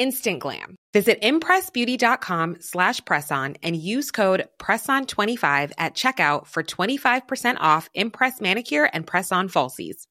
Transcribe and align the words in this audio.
Instant 0.00 0.40
glam. 0.40 0.76
Visit 0.94 1.20
impressbeauty.com 1.20 2.56
slash 2.60 3.02
presson 3.02 3.56
and 3.62 3.76
use 3.76 4.10
code 4.10 4.48
PRESSON25 4.58 5.72
at 5.76 5.94
checkout 5.94 6.46
for 6.46 6.62
25% 6.62 7.58
off 7.60 7.90
Impress 7.92 8.40
Manicure 8.40 8.88
and 8.94 9.06
Press-On 9.06 9.50
Falsies. 9.50 10.06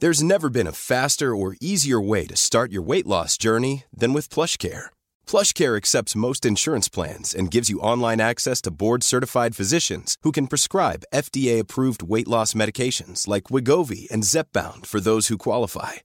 There's 0.00 0.22
never 0.22 0.50
been 0.50 0.66
a 0.66 0.72
faster 0.72 1.34
or 1.34 1.56
easier 1.58 2.00
way 2.02 2.26
to 2.26 2.36
start 2.36 2.70
your 2.70 2.82
weight 2.82 3.06
loss 3.06 3.38
journey 3.38 3.84
than 3.96 4.12
with 4.12 4.28
PlushCare. 4.28 4.86
PlushCare 5.26 5.78
accepts 5.78 6.14
most 6.14 6.44
insurance 6.44 6.90
plans 6.90 7.34
and 7.34 7.50
gives 7.50 7.70
you 7.70 7.80
online 7.80 8.20
access 8.20 8.60
to 8.62 8.70
board-certified 8.70 9.56
physicians 9.56 10.18
who 10.22 10.32
can 10.32 10.48
prescribe 10.48 11.08
FDA-approved 11.14 12.02
weight 12.02 12.28
loss 12.28 12.52
medications 12.52 13.26
like 13.26 13.44
Wigovi 13.44 14.10
and 14.10 14.24
Zepbound 14.24 14.84
for 14.84 15.00
those 15.00 15.28
who 15.28 15.38
qualify. 15.38 16.04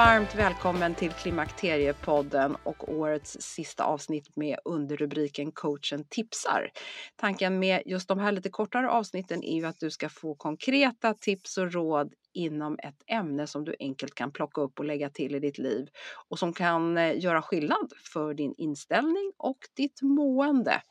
Varmt 0.00 0.34
välkommen 0.34 0.94
till 0.94 1.12
Klimakteriepodden 1.12 2.56
och 2.62 2.92
årets 2.92 3.36
sista 3.40 3.84
avsnitt 3.84 4.36
med 4.36 4.58
underrubriken 4.64 5.52
Coachen 5.52 6.04
tipsar. 6.08 6.70
Tanken 7.16 7.58
med 7.58 7.82
just 7.86 8.08
de 8.08 8.18
här 8.18 8.32
lite 8.32 8.50
kortare 8.50 8.90
avsnitten 8.90 9.44
är 9.44 9.56
ju 9.56 9.66
att 9.66 9.78
du 9.78 9.90
ska 9.90 10.08
få 10.08 10.34
konkreta 10.34 11.14
tips 11.14 11.58
och 11.58 11.72
råd 11.72 12.12
inom 12.34 12.78
ett 12.78 13.02
ämne 13.06 13.46
som 13.46 13.64
du 13.64 13.74
enkelt 13.80 14.14
kan 14.14 14.32
plocka 14.32 14.60
upp 14.60 14.78
och 14.78 14.84
lägga 14.84 15.10
till 15.10 15.34
i 15.34 15.38
ditt 15.38 15.58
liv 15.58 15.86
och 16.28 16.38
som 16.38 16.52
kan 16.52 16.98
eh, 16.98 17.18
göra 17.18 17.42
skillnad 17.42 17.92
för 18.12 18.34
din 18.34 18.54
inställning 18.56 19.32
och 19.36 19.58
ditt 19.76 20.02
mående. 20.02 20.82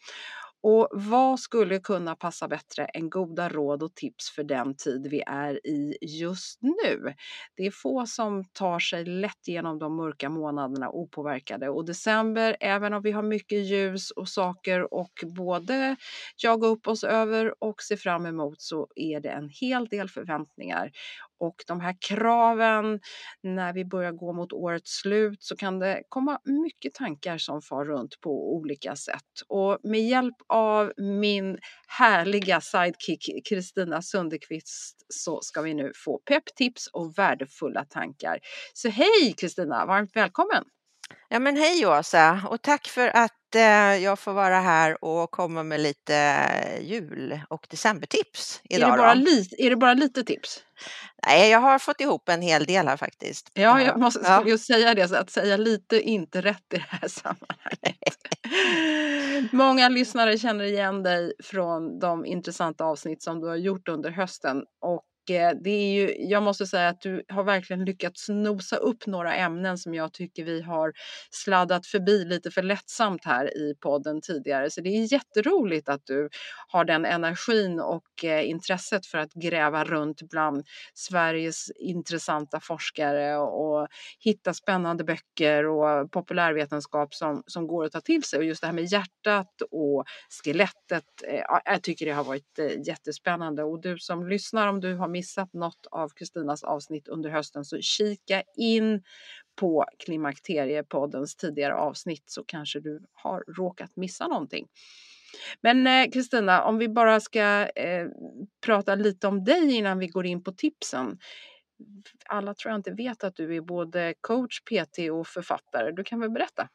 Och 0.63 0.89
vad 0.91 1.39
skulle 1.39 1.79
kunna 1.79 2.15
passa 2.15 2.47
bättre 2.47 2.85
än 2.85 3.09
goda 3.09 3.49
råd 3.49 3.83
och 3.83 3.95
tips 3.95 4.29
för 4.35 4.43
den 4.43 4.75
tid 4.75 5.07
vi 5.11 5.21
är 5.27 5.67
i 5.67 5.97
just 6.01 6.59
nu? 6.61 7.13
Det 7.55 7.63
är 7.63 7.71
få 7.71 8.05
som 8.05 8.43
tar 8.53 8.79
sig 8.79 9.05
lätt 9.05 9.47
genom 9.47 9.79
de 9.79 9.95
mörka 9.95 10.29
månaderna 10.29 10.89
opåverkade 10.89 11.69
och 11.69 11.85
december, 11.85 12.57
även 12.59 12.93
om 12.93 13.01
vi 13.01 13.11
har 13.11 13.23
mycket 13.23 13.59
ljus 13.65 14.11
och 14.11 14.29
saker 14.29 14.93
och 14.93 15.11
både 15.35 15.95
jaga 16.43 16.67
upp 16.67 16.87
oss 16.87 17.03
över 17.03 17.53
och 17.63 17.81
se 17.81 17.97
fram 17.97 18.25
emot 18.25 18.61
så 18.61 18.87
är 18.95 19.19
det 19.19 19.29
en 19.29 19.49
hel 19.49 19.87
del 19.87 20.09
förväntningar. 20.09 20.91
Och 21.39 21.55
de 21.67 21.79
här 21.79 21.95
kraven, 22.01 22.99
när 23.43 23.73
vi 23.73 23.85
börjar 23.85 24.11
gå 24.11 24.33
mot 24.33 24.53
årets 24.53 24.91
slut 25.01 25.43
så 25.43 25.55
kan 25.55 25.79
det 25.79 26.03
komma 26.09 26.39
mycket 26.45 26.93
tankar 26.93 27.37
som 27.37 27.61
far 27.61 27.85
runt 27.85 28.21
på 28.21 28.55
olika 28.55 28.95
sätt. 28.95 29.23
Och 29.47 29.77
med 29.83 30.01
hjälp 30.01 30.35
av 30.47 30.93
min 30.97 31.57
härliga 31.87 32.61
sidekick 32.61 33.47
Kristina 33.49 34.01
Sundekvist 34.01 35.05
så 35.09 35.41
ska 35.41 35.61
vi 35.61 35.73
nu 35.73 35.91
få 35.95 36.17
pepptips 36.17 36.87
och 36.87 37.17
värdefulla 37.17 37.85
tankar. 37.85 38.39
Så 38.73 38.89
hej 38.89 39.33
Kristina, 39.37 39.85
varmt 39.85 40.15
välkommen! 40.15 40.63
Ja 41.29 41.39
men 41.39 41.57
hej 41.57 41.85
Åsa 41.87 42.41
och 42.49 42.61
tack 42.61 42.87
för 42.87 43.07
att 43.07 43.55
eh, 43.55 43.61
jag 44.03 44.19
får 44.19 44.33
vara 44.33 44.59
här 44.59 45.03
och 45.03 45.31
komma 45.31 45.63
med 45.63 45.79
lite 45.79 46.43
jul 46.81 47.39
och 47.49 47.67
decembertips 47.69 48.61
idag. 48.69 48.87
Är 48.87 48.91
det 48.91 48.97
bara, 48.97 49.15
då. 49.15 49.21
li- 49.21 49.49
är 49.57 49.69
det 49.69 49.75
bara 49.75 49.93
lite 49.93 50.23
tips? 50.23 50.63
Nej, 51.27 51.49
jag 51.51 51.59
har 51.59 51.79
fått 51.79 52.01
ihop 52.01 52.29
en 52.29 52.41
hel 52.41 52.65
del 52.65 52.87
här 52.87 52.97
faktiskt. 52.97 53.49
Ja, 53.53 53.81
jag 53.81 53.99
måste 53.99 54.19
Ja. 54.23 54.43
just 54.47 54.67
säga 54.67 54.93
det, 54.93 55.07
så 55.07 55.15
att 55.15 55.29
säga 55.29 55.57
lite 55.57 55.95
är 55.95 56.01
inte 56.01 56.41
rätt 56.41 56.73
i 56.73 56.77
det 56.77 56.85
här 56.89 57.07
sammanhanget. 57.07 58.17
Många 59.51 59.89
lyssnare 59.89 60.37
känner 60.37 60.63
igen 60.63 61.03
dig 61.03 61.33
från 61.43 61.99
de 61.99 62.25
intressanta 62.25 62.83
avsnitt 62.85 63.23
som 63.23 63.39
du 63.41 63.47
har 63.47 63.55
gjort 63.55 63.87
under 63.87 64.09
hösten 64.11 64.57
och 64.81 65.03
eh, 65.03 65.08
Eh, 65.29 65.51
det 65.63 65.69
är 65.69 65.91
ju, 65.93 66.15
jag 66.29 66.43
måste 66.43 66.67
säga 66.67 66.89
att 66.89 67.01
du 67.01 67.23
har 67.29 67.43
verkligen 67.43 67.85
lyckats 67.85 68.29
nosa 68.29 68.75
upp 68.75 69.05
några 69.05 69.35
ämnen 69.35 69.77
som 69.77 69.93
jag 69.93 70.13
tycker 70.13 70.43
vi 70.43 70.61
har 70.61 70.93
sladdat 71.31 71.85
förbi 71.85 72.25
lite 72.25 72.51
för 72.51 72.63
lättsamt 72.63 73.25
här 73.25 73.57
i 73.57 73.75
podden 73.79 74.21
tidigare. 74.21 74.69
Så 74.69 74.81
det 74.81 74.89
är 74.89 75.13
jätteroligt 75.13 75.89
att 75.89 76.01
du 76.05 76.29
har 76.67 76.85
den 76.85 77.05
energin 77.05 77.79
och 77.79 78.23
eh, 78.23 78.49
intresset 78.49 79.05
för 79.05 79.17
att 79.17 79.33
gräva 79.33 79.83
runt 79.83 80.21
bland 80.29 80.63
Sveriges 80.93 81.71
intressanta 81.75 82.59
forskare 82.59 83.37
och 83.37 83.87
hitta 84.19 84.53
spännande 84.53 85.03
böcker 85.03 85.65
och 85.65 86.11
populärvetenskap 86.11 87.13
som, 87.13 87.43
som 87.47 87.67
går 87.67 87.85
att 87.85 87.91
ta 87.91 88.01
till 88.01 88.23
sig. 88.23 88.39
Och 88.39 88.45
just 88.45 88.61
det 88.61 88.67
här 88.67 88.73
med 88.73 88.85
hjärtat 88.85 89.61
och 89.71 90.05
skelettet, 90.43 91.05
eh, 91.27 91.41
jag 91.65 91.83
tycker 91.83 92.05
det 92.05 92.11
har 92.11 92.23
varit 92.23 92.59
jättespännande. 92.85 93.63
Och 93.63 93.81
du 93.81 93.97
som 93.99 94.27
lyssnar, 94.27 94.67
om 94.67 94.79
du 94.79 94.95
har 94.95 95.07
missat 95.19 95.53
något 95.53 95.87
av 95.91 96.09
Kristinas 96.09 96.63
avsnitt 96.63 97.07
under 97.07 97.29
hösten 97.29 97.65
så 97.65 97.81
kika 97.81 98.43
in 98.57 99.03
på 99.55 99.85
Klimakteriepoddens 100.05 101.35
tidigare 101.35 101.75
avsnitt 101.75 102.23
så 102.25 102.43
kanske 102.43 102.79
du 102.79 103.01
har 103.13 103.43
råkat 103.47 103.95
missa 103.95 104.27
någonting. 104.27 104.67
Men 105.61 105.87
eh, 105.87 106.11
Kristina, 106.11 106.63
om 106.63 106.77
vi 106.77 106.87
bara 106.89 107.19
ska 107.19 107.67
eh, 107.67 108.07
prata 108.65 108.95
lite 108.95 109.27
om 109.27 109.43
dig 109.43 109.75
innan 109.75 109.99
vi 109.99 110.07
går 110.07 110.25
in 110.25 110.43
på 110.43 110.51
tipsen. 110.51 111.17
Alla 112.25 112.53
tror 112.53 112.71
jag 112.71 112.79
inte 112.79 112.91
vet 112.91 113.23
att 113.23 113.35
du 113.35 113.55
är 113.55 113.61
både 113.61 114.13
coach, 114.21 114.61
PT 114.61 114.99
och 115.11 115.27
författare. 115.27 115.91
Du 115.91 116.03
kan 116.03 116.19
väl 116.19 116.29
berätta? 116.29 116.69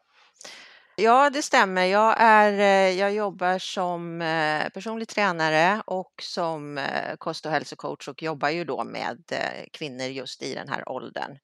Ja, 0.96 1.30
det 1.30 1.42
stämmer. 1.42 1.84
Jag, 1.84 2.14
är, 2.18 2.52
eh, 2.52 2.98
jag 2.98 3.12
jobbar 3.14 3.58
som 3.58 4.22
eh, 4.22 4.68
personlig 4.68 5.08
tränare 5.08 5.82
och 5.86 6.12
som 6.22 6.78
eh, 6.78 7.16
kost 7.18 7.46
och 7.46 7.52
hälsocoach 7.52 8.08
och 8.08 8.22
jobbar 8.22 8.48
ju 8.48 8.64
då 8.64 8.84
med 8.84 9.18
kvinnor 9.72 10.06
just 10.06 10.42
i 10.42 10.54
den 10.54 10.68
här 10.68 10.88
åldern. 10.88 11.38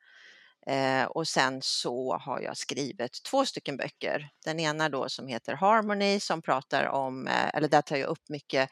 Och 1.09 1.29
sen 1.29 1.59
så 1.63 2.17
har 2.17 2.41
jag 2.41 2.57
skrivit 2.57 3.23
två 3.31 3.45
stycken 3.47 3.77
böcker. 3.77 4.29
Den 4.45 4.61
ena 4.61 4.89
då 4.89 5.09
som 5.09 5.27
heter 5.27 5.55
Harmony 5.55 6.21
som 6.21 6.43
pratar 6.43 6.85
om, 6.87 7.29
eller 7.55 7.69
där 7.69 7.83
tar 7.83 7.97
jag 7.97 8.09
upp 8.09 8.29
mycket 8.29 8.71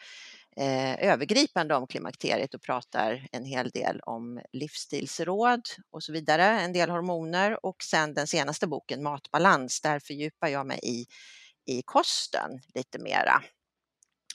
eh, 0.58 1.10
övergripande 1.10 1.74
om 1.74 1.86
klimakteriet 1.86 2.54
och 2.54 2.62
pratar 2.62 3.28
en 3.32 3.44
hel 3.44 3.70
del 3.70 4.00
om 4.00 4.40
livsstilsråd 4.52 5.60
och 5.90 6.02
så 6.02 6.12
vidare, 6.12 6.44
en 6.44 6.72
del 6.72 6.90
hormoner 6.90 7.66
och 7.66 7.82
sen 7.82 8.14
den 8.14 8.26
senaste 8.26 8.66
boken 8.66 9.02
Matbalans, 9.02 9.80
där 9.80 9.98
fördjupar 9.98 10.48
jag 10.48 10.66
mig 10.66 10.80
i, 10.82 11.06
i 11.66 11.82
kosten 11.82 12.50
lite 12.74 12.98
mera 12.98 13.42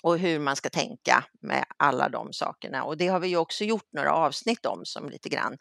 och 0.03 0.19
hur 0.19 0.39
man 0.39 0.55
ska 0.55 0.69
tänka 0.69 1.25
med 1.41 1.65
alla 1.77 2.09
de 2.09 2.33
sakerna. 2.33 2.83
Och 2.83 2.97
det 2.97 3.07
har 3.07 3.19
vi 3.19 3.27
ju 3.27 3.37
också 3.37 3.63
gjort 3.63 3.93
några 3.93 4.13
avsnitt 4.13 4.65
om 4.65 4.85
som 4.85 5.09
lite 5.09 5.29
grann 5.29 5.57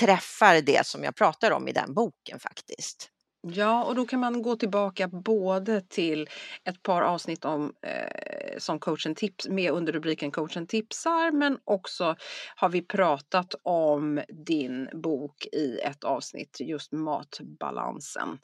träffar 0.00 0.60
det 0.60 0.86
som 0.86 1.04
jag 1.04 1.16
pratar 1.16 1.50
om 1.50 1.68
i 1.68 1.72
den 1.72 1.94
boken 1.94 2.40
faktiskt. 2.40 3.13
Ja, 3.46 3.84
och 3.84 3.94
då 3.94 4.06
kan 4.06 4.20
man 4.20 4.42
gå 4.42 4.56
tillbaka 4.56 5.08
både 5.08 5.80
till 5.80 6.28
ett 6.64 6.82
par 6.82 7.02
avsnitt 7.02 7.44
om 7.44 7.72
eh, 7.82 8.58
som 8.58 8.78
coachen 8.78 9.14
tips 9.14 9.48
med 9.48 9.70
under 9.70 9.92
rubriken 9.92 10.30
coachen 10.30 10.66
tipsar, 10.66 11.30
men 11.30 11.58
också 11.64 12.16
har 12.56 12.68
vi 12.68 12.82
pratat 12.82 13.54
om 13.62 14.20
din 14.28 14.88
bok 14.92 15.46
i 15.52 15.78
ett 15.78 16.04
avsnitt 16.04 16.56
just 16.60 16.92
matbalansen. 16.92 18.38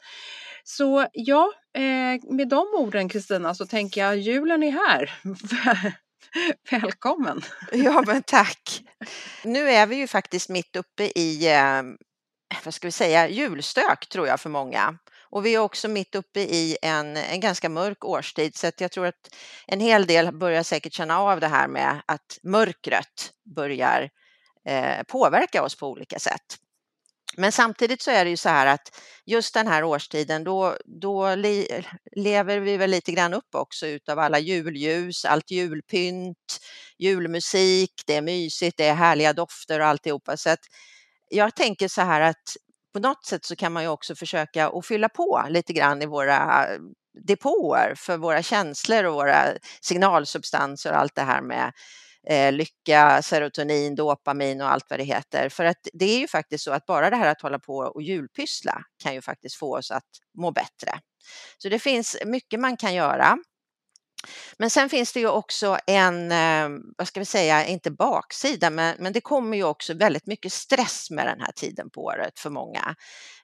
Så 0.64 1.06
ja, 1.12 1.52
eh, 1.74 2.32
med 2.34 2.48
de 2.48 2.66
orden 2.78 3.08
Kristina 3.08 3.54
så 3.54 3.66
tänker 3.66 4.00
jag 4.00 4.18
julen 4.18 4.62
är 4.62 4.70
här. 4.70 5.14
Välkommen! 6.70 7.42
Ja, 7.72 8.04
men 8.06 8.22
tack! 8.22 8.82
Nu 9.44 9.70
är 9.70 9.86
vi 9.86 9.96
ju 9.96 10.06
faktiskt 10.06 10.48
mitt 10.48 10.76
uppe 10.76 11.04
i 11.04 11.52
eh, 11.52 11.82
Eh, 12.50 12.58
vad 12.64 12.74
ska 12.74 12.88
vi 12.88 12.92
säga, 12.92 13.28
julstök 13.28 14.08
tror 14.08 14.26
jag 14.26 14.40
för 14.40 14.50
många. 14.50 14.98
Och 15.30 15.46
vi 15.46 15.54
är 15.54 15.58
också 15.58 15.88
mitt 15.88 16.14
uppe 16.14 16.40
i 16.40 16.76
en, 16.82 17.16
en 17.16 17.40
ganska 17.40 17.68
mörk 17.68 18.04
årstid 18.04 18.56
så 18.56 18.66
att 18.66 18.80
jag 18.80 18.92
tror 18.92 19.06
att 19.06 19.34
en 19.66 19.80
hel 19.80 20.06
del 20.06 20.32
börjar 20.32 20.62
säkert 20.62 20.92
känna 20.92 21.18
av 21.20 21.40
det 21.40 21.48
här 21.48 21.68
med 21.68 22.02
att 22.06 22.38
mörkret 22.42 23.32
börjar 23.54 24.10
eh, 24.68 25.02
påverka 25.08 25.62
oss 25.62 25.76
på 25.76 25.86
olika 25.88 26.18
sätt. 26.18 26.56
Men 27.36 27.52
samtidigt 27.52 28.02
så 28.02 28.10
är 28.10 28.24
det 28.24 28.30
ju 28.30 28.36
så 28.36 28.48
här 28.48 28.66
att 28.66 29.00
just 29.26 29.54
den 29.54 29.66
här 29.66 29.84
årstiden 29.84 30.44
då, 30.44 30.76
då 30.84 31.34
li, 31.34 31.84
lever 32.16 32.60
vi 32.60 32.76
väl 32.76 32.90
lite 32.90 33.12
grann 33.12 33.34
upp 33.34 33.54
också 33.54 33.86
utav 33.86 34.18
alla 34.18 34.38
julljus, 34.38 35.24
allt 35.24 35.50
julpynt, 35.50 36.58
julmusik, 36.98 37.92
det 38.06 38.16
är 38.16 38.22
mysigt, 38.22 38.76
det 38.76 38.86
är 38.86 38.94
härliga 38.94 39.32
dofter 39.32 39.80
och 39.80 39.86
alltihopa. 39.86 40.36
Så 40.36 40.50
att 40.50 40.60
jag 41.30 41.54
tänker 41.54 41.88
så 41.88 42.00
här 42.00 42.20
att 42.20 42.56
på 42.92 42.98
något 42.98 43.26
sätt 43.26 43.44
så 43.44 43.56
kan 43.56 43.72
man 43.72 43.82
ju 43.82 43.88
också 43.88 44.14
försöka 44.14 44.68
att 44.68 44.86
fylla 44.86 45.08
på 45.08 45.44
lite 45.48 45.72
grann 45.72 46.02
i 46.02 46.06
våra 46.06 46.68
depåer 47.26 47.94
för 47.96 48.16
våra 48.16 48.42
känslor 48.42 49.04
och 49.04 49.14
våra 49.14 49.44
signalsubstanser 49.80 50.90
och 50.92 50.98
allt 50.98 51.14
det 51.14 51.22
här 51.22 51.42
med 51.42 51.72
eh, 52.28 52.52
lycka, 52.52 53.22
serotonin, 53.22 53.94
dopamin 53.94 54.60
och 54.60 54.72
allt 54.72 54.86
vad 54.90 54.98
det 54.98 55.04
heter. 55.04 55.48
För 55.48 55.64
att 55.64 55.88
det 55.92 56.04
är 56.04 56.18
ju 56.18 56.28
faktiskt 56.28 56.64
så 56.64 56.72
att 56.72 56.86
bara 56.86 57.10
det 57.10 57.16
här 57.16 57.28
att 57.28 57.42
hålla 57.42 57.58
på 57.58 57.76
och 57.76 58.02
julpyssla 58.02 58.82
kan 59.02 59.14
ju 59.14 59.22
faktiskt 59.22 59.56
få 59.56 59.76
oss 59.78 59.90
att 59.90 60.08
må 60.38 60.50
bättre. 60.50 61.00
Så 61.58 61.68
det 61.68 61.78
finns 61.78 62.16
mycket 62.26 62.60
man 62.60 62.76
kan 62.76 62.94
göra. 62.94 63.38
Men 64.58 64.70
sen 64.70 64.88
finns 64.88 65.12
det 65.12 65.20
ju 65.20 65.28
också 65.28 65.78
en, 65.86 66.32
eh, 66.32 66.68
vad 66.98 67.08
ska 67.08 67.20
vi 67.20 67.26
säga, 67.26 67.66
inte 67.66 67.90
baksida, 67.90 68.70
men, 68.70 68.96
men 68.98 69.12
det 69.12 69.20
kommer 69.20 69.56
ju 69.56 69.64
också 69.64 69.94
väldigt 69.94 70.26
mycket 70.26 70.52
stress 70.52 71.10
med 71.10 71.26
den 71.26 71.40
här 71.40 71.52
tiden 71.52 71.90
på 71.90 72.04
året 72.04 72.38
för 72.38 72.50
många. 72.50 72.94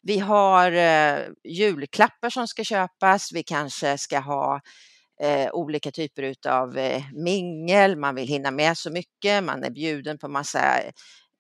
Vi 0.02 0.18
har 0.18 0.72
eh, 0.72 1.18
julklappar 1.44 2.30
som 2.30 2.48
ska 2.48 2.64
köpas, 2.64 3.32
vi 3.32 3.42
kanske 3.42 3.98
ska 3.98 4.18
ha 4.18 4.60
eh, 5.22 5.50
olika 5.52 5.90
typer 5.90 6.48
av 6.48 6.78
eh, 6.78 7.02
mingel, 7.14 7.96
man 7.96 8.14
vill 8.14 8.28
hinna 8.28 8.50
med 8.50 8.78
så 8.78 8.90
mycket, 8.90 9.44
man 9.44 9.64
är 9.64 9.70
bjuden 9.70 10.18
på 10.18 10.28
massa 10.28 10.80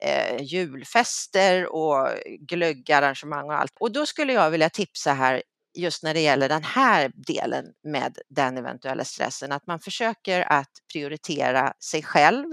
eh, 0.02 0.42
julfester 0.42 1.72
och 1.72 2.08
glöggarrangemang 2.48 3.46
och 3.46 3.60
allt. 3.60 3.72
Och 3.80 3.92
då 3.92 4.06
skulle 4.06 4.32
jag 4.32 4.50
vilja 4.50 4.70
tipsa 4.70 5.12
här 5.12 5.42
just 5.76 6.02
när 6.02 6.14
det 6.14 6.20
gäller 6.20 6.48
den 6.48 6.62
här 6.62 7.12
delen 7.14 7.64
med 7.84 8.18
den 8.28 8.58
eventuella 8.58 9.04
stressen, 9.04 9.52
att 9.52 9.66
man 9.66 9.80
försöker 9.80 10.52
att 10.52 10.70
prioritera 10.92 11.72
sig 11.80 12.02
själv 12.02 12.46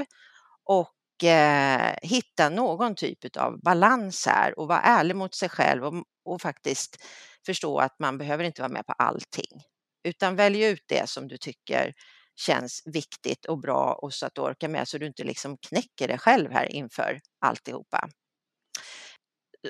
och 0.65 1.23
eh, 1.23 1.95
hitta 2.01 2.49
någon 2.49 2.95
typ 2.95 3.37
av 3.37 3.59
balans 3.61 4.25
här 4.25 4.59
och 4.59 4.67
vara 4.67 4.81
ärlig 4.81 5.15
mot 5.15 5.35
sig 5.35 5.49
själv 5.49 5.83
och, 5.83 5.93
och 6.25 6.41
faktiskt 6.41 6.97
förstå 7.45 7.77
att 7.79 7.99
man 7.99 8.17
behöver 8.17 8.43
inte 8.43 8.61
vara 8.61 8.71
med 8.71 8.85
på 8.85 8.93
allting, 8.93 9.63
utan 10.03 10.35
välj 10.35 10.63
ut 10.63 10.83
det 10.87 11.09
som 11.09 11.27
du 11.27 11.37
tycker 11.37 11.93
känns 12.35 12.81
viktigt 12.85 13.45
och 13.45 13.59
bra 13.59 13.99
och 14.01 14.13
så 14.13 14.25
att 14.25 14.35
du 14.35 14.41
orkar 14.41 14.67
med 14.67 14.87
så 14.87 14.97
du 14.97 15.05
inte 15.05 15.23
liksom 15.23 15.57
knäcker 15.57 16.07
dig 16.07 16.17
själv 16.17 16.51
här 16.51 16.65
inför 16.65 17.21
alltihopa 17.41 18.09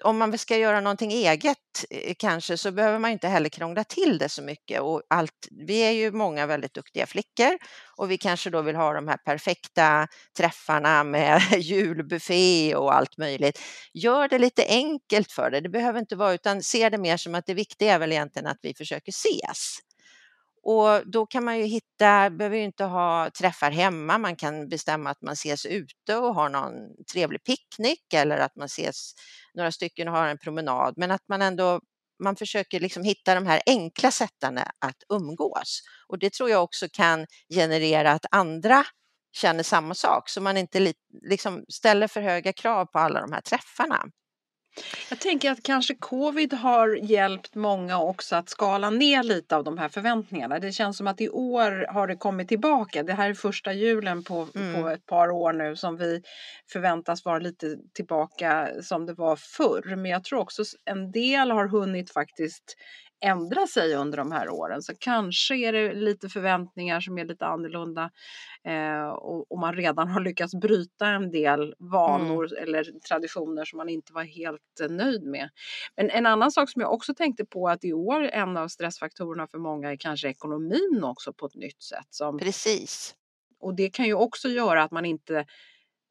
om 0.04 0.18
man 0.18 0.38
ska 0.38 0.58
göra 0.58 0.80
någonting 0.82 1.12
eget 1.12 1.58
eh, 1.90 2.14
kanske 2.20 2.58
så 2.58 2.72
behöver 2.72 3.00
man 3.00 3.12
inte 3.12 3.28
heller 3.28 3.50
krångla 3.50 3.84
till 3.84 4.18
det 4.18 4.30
så 4.30 4.42
mycket. 4.42 4.82
Och 4.82 5.02
allt, 5.10 5.48
vi 5.52 5.80
är 5.80 5.92
ju 5.92 6.12
många 6.12 6.46
väldigt 6.46 6.74
duktiga 6.74 7.06
flickor 7.06 7.58
och 7.98 8.12
vi 8.12 8.18
kanske 8.18 8.50
då 8.50 8.62
vill 8.62 8.76
ha 8.76 8.94
de 8.94 9.08
här 9.08 9.18
perfekta 9.18 10.08
träffarna 10.38 11.04
med 11.04 11.42
julbuffé 11.58 12.76
och 12.76 12.96
allt 12.96 13.18
möjligt. 13.18 13.60
Gör 13.94 14.28
det 14.28 14.40
lite 14.40 14.66
enkelt 14.66 15.32
för 15.32 15.52
dig, 15.52 15.62
det 15.62 15.70
behöver 15.70 16.00
inte 16.00 16.16
vara 16.16 16.34
utan 16.34 16.64
se 16.64 16.90
det 16.90 16.98
mer 16.98 17.18
som 17.18 17.36
att 17.36 17.46
det 17.46 17.54
viktiga 17.54 17.94
är 17.94 18.00
väl 18.00 18.12
egentligen 18.12 18.48
att 18.48 18.60
vi 18.62 18.74
försöker 18.74 19.12
ses. 19.12 19.80
Och 20.64 21.08
då 21.12 21.26
kan 21.26 21.44
man 21.46 21.58
ju 21.60 21.66
hitta, 21.66 22.30
behöver 22.30 22.58
ju 22.58 22.64
inte 22.64 22.84
ha 22.84 23.30
träffar 23.40 23.72
hemma, 23.72 24.18
man 24.18 24.36
kan 24.36 24.70
bestämma 24.70 25.10
att 25.10 25.22
man 25.22 25.34
ses 25.34 25.66
ute 25.66 26.18
och 26.18 26.36
har 26.36 26.50
någon 26.50 26.74
trevlig 27.14 27.44
picknick 27.44 28.14
eller 28.14 28.38
att 28.38 28.56
man 28.56 28.66
ses 28.66 29.14
några 29.54 29.72
stycken 29.72 30.08
och 30.08 30.14
har 30.14 30.28
en 30.28 30.38
promenad, 30.38 30.94
men 30.98 31.12
att 31.12 31.28
man 31.28 31.42
ändå 31.42 31.82
man 32.24 32.36
försöker 32.36 32.80
liksom 32.80 33.04
hitta 33.04 33.36
de 33.36 33.48
här 33.48 33.62
enkla 33.66 34.12
sätten 34.12 34.58
att 34.58 35.04
umgås. 35.10 35.82
Och 36.08 36.20
det 36.20 36.34
tror 36.34 36.50
jag 36.50 36.64
också 36.64 36.88
kan 36.94 37.26
generera 37.54 38.12
att 38.12 38.26
andra 38.32 38.84
känner 39.36 39.64
samma 39.64 39.96
sak, 39.96 40.30
så 40.30 40.42
man 40.42 40.58
inte 40.58 40.94
liksom 41.22 41.66
ställer 41.70 42.08
för 42.08 42.22
höga 42.22 42.54
krav 42.54 42.86
på 42.86 43.00
alla 43.00 43.22
de 43.22 43.32
här 43.32 43.42
träffarna. 43.42 44.06
Jag 45.10 45.20
tänker 45.20 45.52
att 45.52 45.64
kanske 45.64 45.96
covid 45.96 46.54
har 46.54 46.96
hjälpt 46.96 47.56
många 47.56 48.00
också 48.00 48.36
att 48.36 48.50
skala 48.50 48.90
ner 48.90 49.24
lite 49.24 49.56
av 49.56 49.64
de 49.64 49.78
här 49.78 49.90
förväntningarna. 49.90 50.60
Det 50.60 50.72
känns 50.72 50.98
som 50.98 51.08
att 51.08 51.22
i 51.22 51.30
år 51.30 51.94
har 51.94 52.08
det 52.08 52.16
kommit 52.16 52.48
tillbaka. 52.48 53.04
Det 53.04 53.14
här 53.14 53.30
är 53.30 53.34
första 53.34 53.74
julen 53.74 54.24
på, 54.24 54.48
mm. 54.56 54.82
på 54.82 54.90
ett 54.90 55.06
par 55.06 55.30
år 55.30 55.54
nu 55.54 55.76
som 55.76 55.98
vi 55.98 56.22
förväntas 56.72 57.26
vara 57.26 57.40
lite 57.40 57.78
tillbaka 57.94 58.70
som 58.82 59.06
det 59.06 59.14
var 59.14 59.36
förr. 59.36 59.96
Men 59.96 60.12
jag 60.12 60.24
tror 60.24 60.40
också 60.40 60.64
en 60.86 61.12
del 61.12 61.52
har 61.52 61.68
hunnit 61.68 62.14
faktiskt 62.14 62.76
ändra 63.24 63.68
sig 63.68 63.96
under 63.96 64.18
de 64.18 64.32
här 64.32 64.50
åren. 64.50 64.82
Så 64.82 64.94
kanske 65.00 65.56
är 65.56 65.74
det 65.74 65.94
lite 65.94 66.30
förväntningar 66.30 67.00
som 67.00 67.18
är 67.18 67.26
lite 67.26 67.46
annorlunda 67.46 68.12
eh, 68.68 69.08
och, 69.08 69.52
och, 69.52 69.60
man 69.60 69.76
redan 69.76 70.08
har 70.08 70.22
lyckats 70.22 70.56
bryta 70.56 71.08
en 71.08 71.32
del 71.32 71.76
vanor 71.80 72.52
mm. 72.52 72.64
eller 72.64 73.00
traditioner 73.08 73.66
som 73.66 73.78
man 73.78 73.90
inte 73.90 74.14
var 74.14 74.24
helt 74.24 74.82
eh, 74.82 74.90
nöjd 74.90 75.24
med. 75.24 75.50
Men 75.98 76.10
en 76.10 76.26
annan 76.26 76.52
sak 76.52 76.70
som 76.70 76.82
jag 76.82 76.94
också 76.94 77.14
tänkte 77.14 77.46
på 77.46 77.70
att 77.70 77.84
i 77.84 77.94
år 77.94 78.24
en 78.24 78.58
av 78.58 78.68
stressfaktorerna 78.68 79.48
för 79.48 79.58
många 79.58 79.92
är 79.92 79.98
kanske 79.98 80.30
ekonomin 80.30 81.04
också 81.04 81.34
på 81.34 81.46
ett 81.46 81.56
nytt 81.56 81.84
sätt. 81.84 82.08
Som, 82.10 82.38
Precis. 82.38 83.16
Och 83.60 83.76
det 83.76 83.90
kan 83.90 84.06
ju 84.06 84.14
också 84.14 84.50
göra 84.50 84.84
att 84.84 84.92
man 84.92 85.06
inte 85.06 85.46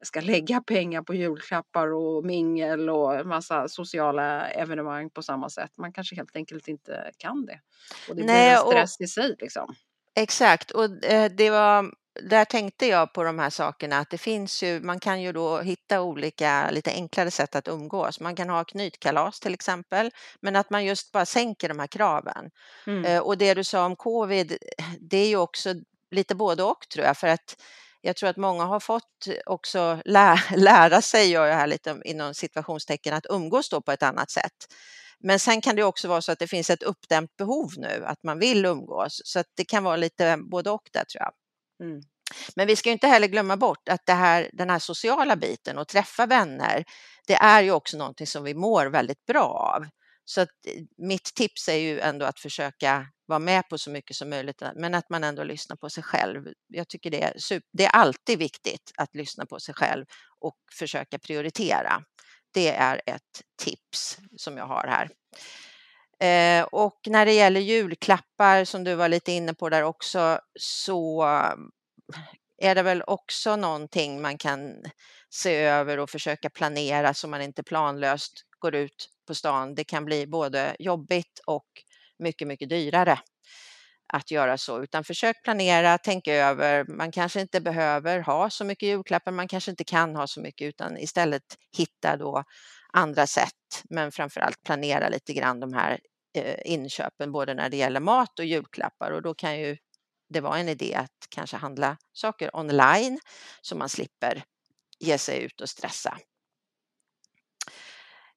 ska 0.03 0.21
lägga 0.21 0.61
pengar 0.61 1.01
på 1.01 1.13
julklappar 1.13 1.93
och 1.93 2.25
mingel 2.25 2.89
och 2.89 3.27
massa 3.27 3.67
sociala 3.67 4.49
evenemang 4.49 5.09
på 5.09 5.21
samma 5.21 5.49
sätt. 5.49 5.71
Man 5.77 5.93
kanske 5.93 6.15
helt 6.15 6.35
enkelt 6.35 6.67
inte 6.67 7.11
kan 7.17 7.45
det. 7.45 7.59
Och 8.09 8.15
det 8.15 8.25
Nej, 8.25 8.63
blir 8.65 8.75
en 8.77 8.87
stress 8.87 8.95
och, 8.99 9.03
i 9.03 9.07
sig. 9.07 9.35
Liksom. 9.39 9.75
Exakt, 10.15 10.71
och 10.71 11.05
eh, 11.05 11.31
det 11.31 11.49
var 11.49 11.91
där 12.21 12.45
tänkte 12.45 12.87
jag 12.87 13.13
på 13.13 13.23
de 13.23 13.39
här 13.39 13.49
sakerna 13.49 13.97
att 13.97 14.09
det 14.09 14.17
finns 14.17 14.63
ju, 14.63 14.79
man 14.79 14.99
kan 14.99 15.21
ju 15.21 15.31
då 15.31 15.59
hitta 15.59 16.01
olika 16.01 16.69
lite 16.71 16.91
enklare 16.91 17.31
sätt 17.31 17.55
att 17.55 17.67
umgås. 17.67 18.19
Man 18.19 18.35
kan 18.35 18.49
ha 18.49 18.63
knytkalas 18.63 19.39
till 19.39 19.53
exempel, 19.53 20.11
men 20.41 20.55
att 20.55 20.69
man 20.69 20.85
just 20.85 21.11
bara 21.11 21.25
sänker 21.25 21.69
de 21.69 21.79
här 21.79 21.87
kraven. 21.87 22.51
Mm. 22.87 23.05
Eh, 23.05 23.19
och 23.19 23.37
det 23.37 23.53
du 23.53 23.63
sa 23.63 23.85
om 23.85 23.95
covid, 23.95 24.57
det 24.99 25.17
är 25.17 25.27
ju 25.27 25.37
också 25.37 25.73
lite 26.11 26.35
både 26.35 26.63
och 26.63 26.89
tror 26.93 27.05
jag, 27.05 27.17
för 27.17 27.27
att 27.27 27.57
jag 28.05 28.15
tror 28.15 28.29
att 28.29 28.37
många 28.37 28.65
har 28.65 28.79
fått 28.79 29.27
också 29.45 30.01
lä 30.05 30.39
lära 30.55 31.01
sig, 31.01 31.31
gör 31.31 31.45
jag 31.45 31.55
här 31.55 31.67
lite 31.67 32.01
inom 32.05 32.33
situationstecken, 32.33 33.13
att 33.13 33.25
umgås 33.29 33.69
då 33.69 33.81
på 33.81 33.91
ett 33.91 34.03
annat 34.03 34.31
sätt. 34.31 34.73
Men 35.19 35.39
sen 35.39 35.61
kan 35.61 35.75
det 35.75 35.83
också 35.83 36.07
vara 36.07 36.21
så 36.21 36.31
att 36.31 36.39
det 36.39 36.47
finns 36.47 36.69
ett 36.69 36.83
uppdämt 36.83 37.37
behov 37.37 37.71
nu, 37.77 38.05
att 38.05 38.23
man 38.23 38.39
vill 38.39 38.65
umgås. 38.65 39.21
Så 39.25 39.39
att 39.39 39.45
det 39.55 39.65
kan 39.65 39.83
vara 39.83 39.95
lite 39.95 40.37
både 40.51 40.69
och 40.69 40.89
där 40.93 41.03
tror 41.03 41.21
jag. 41.21 41.31
Mm. 41.87 42.01
Men 42.55 42.67
vi 42.67 42.75
ska 42.75 42.91
inte 42.91 43.07
heller 43.07 43.27
glömma 43.27 43.57
bort 43.57 43.89
att 43.89 44.05
det 44.05 44.13
här, 44.13 44.49
den 44.53 44.69
här 44.69 44.79
sociala 44.79 45.35
biten 45.35 45.77
och 45.77 45.87
träffa 45.87 46.25
vänner, 46.25 46.83
det 47.27 47.35
är 47.35 47.61
ju 47.61 47.71
också 47.71 47.97
någonting 47.97 48.27
som 48.27 48.43
vi 48.43 48.53
mår 48.53 48.85
väldigt 48.85 49.25
bra 49.25 49.75
av. 49.75 49.85
Så 50.25 50.41
att 50.41 50.49
eh, 50.67 50.83
mitt 50.97 51.35
tips 51.35 51.69
är 51.69 51.77
ju 51.77 51.99
ändå 51.99 52.25
att 52.25 52.39
försöka 52.39 53.07
vara 53.25 53.39
med 53.39 53.69
på 53.69 53.77
så 53.77 53.89
mycket 53.89 54.15
som 54.15 54.29
möjligt, 54.29 54.61
eh, 54.61 54.69
men 54.75 54.95
att 54.95 55.09
man 55.09 55.23
ändå 55.23 55.43
lyssnar 55.43 55.75
på 55.75 55.89
sig 55.89 56.03
själv. 56.03 56.47
Jag 56.67 56.87
tycker 56.87 57.11
det 57.11 57.23
är, 57.23 57.33
super, 57.37 57.67
det 57.73 57.85
är 57.85 57.89
alltid 57.89 58.39
viktigt 58.39 58.91
att 58.97 59.15
lyssna 59.15 59.45
på 59.45 59.59
sig 59.59 59.75
själv 59.75 60.05
och 60.39 60.57
försöka 60.79 61.19
prioritera. 61.19 62.03
Det 62.53 62.69
är 62.69 63.01
ett 63.05 63.41
tips 63.63 64.17
som 64.37 64.57
jag 64.57 64.65
har 64.65 64.87
här. 64.87 65.09
Eh, 66.19 66.63
och 66.63 66.99
när 67.07 67.25
det 67.25 67.33
gäller 67.33 67.61
julklappar 67.61 68.65
som 68.65 68.83
du 68.83 68.95
var 68.95 69.09
lite 69.09 69.31
inne 69.31 69.53
på 69.53 69.69
där 69.69 69.83
också 69.83 70.39
så 70.59 71.23
mm, 71.23 71.69
är 72.57 72.75
det 72.75 72.83
väl 72.83 73.03
också 73.07 73.55
någonting 73.55 74.21
man 74.21 74.37
kan 74.37 74.83
se 75.29 75.55
över 75.55 75.99
och 75.99 76.09
försöka 76.09 76.49
planera 76.49 77.13
så 77.13 77.27
man 77.27 77.41
inte 77.41 77.63
planlöst 77.63 78.33
går 78.63 78.75
ut 78.75 79.09
på 79.27 79.35
stan. 79.35 79.75
Det 79.75 79.83
kan 79.83 80.05
bli 80.05 80.27
både 80.27 80.75
jobbigt 80.79 81.39
och 81.45 81.67
mycket, 82.19 82.47
mycket 82.47 82.69
dyrare 82.69 83.19
att 84.13 84.31
göra 84.31 84.57
så, 84.57 84.83
utan 84.83 85.03
försök 85.03 85.43
planera, 85.43 85.97
tänk 85.97 86.27
över. 86.27 86.85
Man 86.85 87.11
kanske 87.11 87.41
inte 87.41 87.61
behöver 87.61 88.19
ha 88.19 88.49
så 88.49 88.65
mycket 88.65 88.87
julklappar, 88.87 89.31
man 89.31 89.47
kanske 89.47 89.71
inte 89.71 89.83
kan 89.83 90.15
ha 90.15 90.27
så 90.27 90.41
mycket, 90.41 90.67
utan 90.67 90.97
istället 90.97 91.43
hitta 91.77 92.17
då 92.17 92.43
andra 92.93 93.27
sätt, 93.27 93.83
men 93.89 94.11
framför 94.11 94.41
allt 94.41 94.63
planera 94.63 95.09
lite 95.09 95.33
grann 95.33 95.59
de 95.59 95.73
här 95.73 95.99
eh, 96.37 96.59
inköpen, 96.65 97.31
både 97.31 97.53
när 97.53 97.69
det 97.69 97.77
gäller 97.77 97.99
mat 97.99 98.39
och 98.39 98.45
julklappar 98.45 99.11
och 99.11 99.21
då 99.21 99.33
kan 99.33 99.59
ju 99.59 99.77
det 100.29 100.41
vara 100.41 100.57
en 100.57 100.69
idé 100.69 100.95
att 100.95 101.27
kanske 101.29 101.57
handla 101.57 101.97
saker 102.13 102.55
online 102.55 103.19
så 103.61 103.77
man 103.77 103.89
slipper 103.89 104.43
ge 104.99 105.17
sig 105.17 105.43
ut 105.43 105.61
och 105.61 105.69
stressa. 105.69 106.17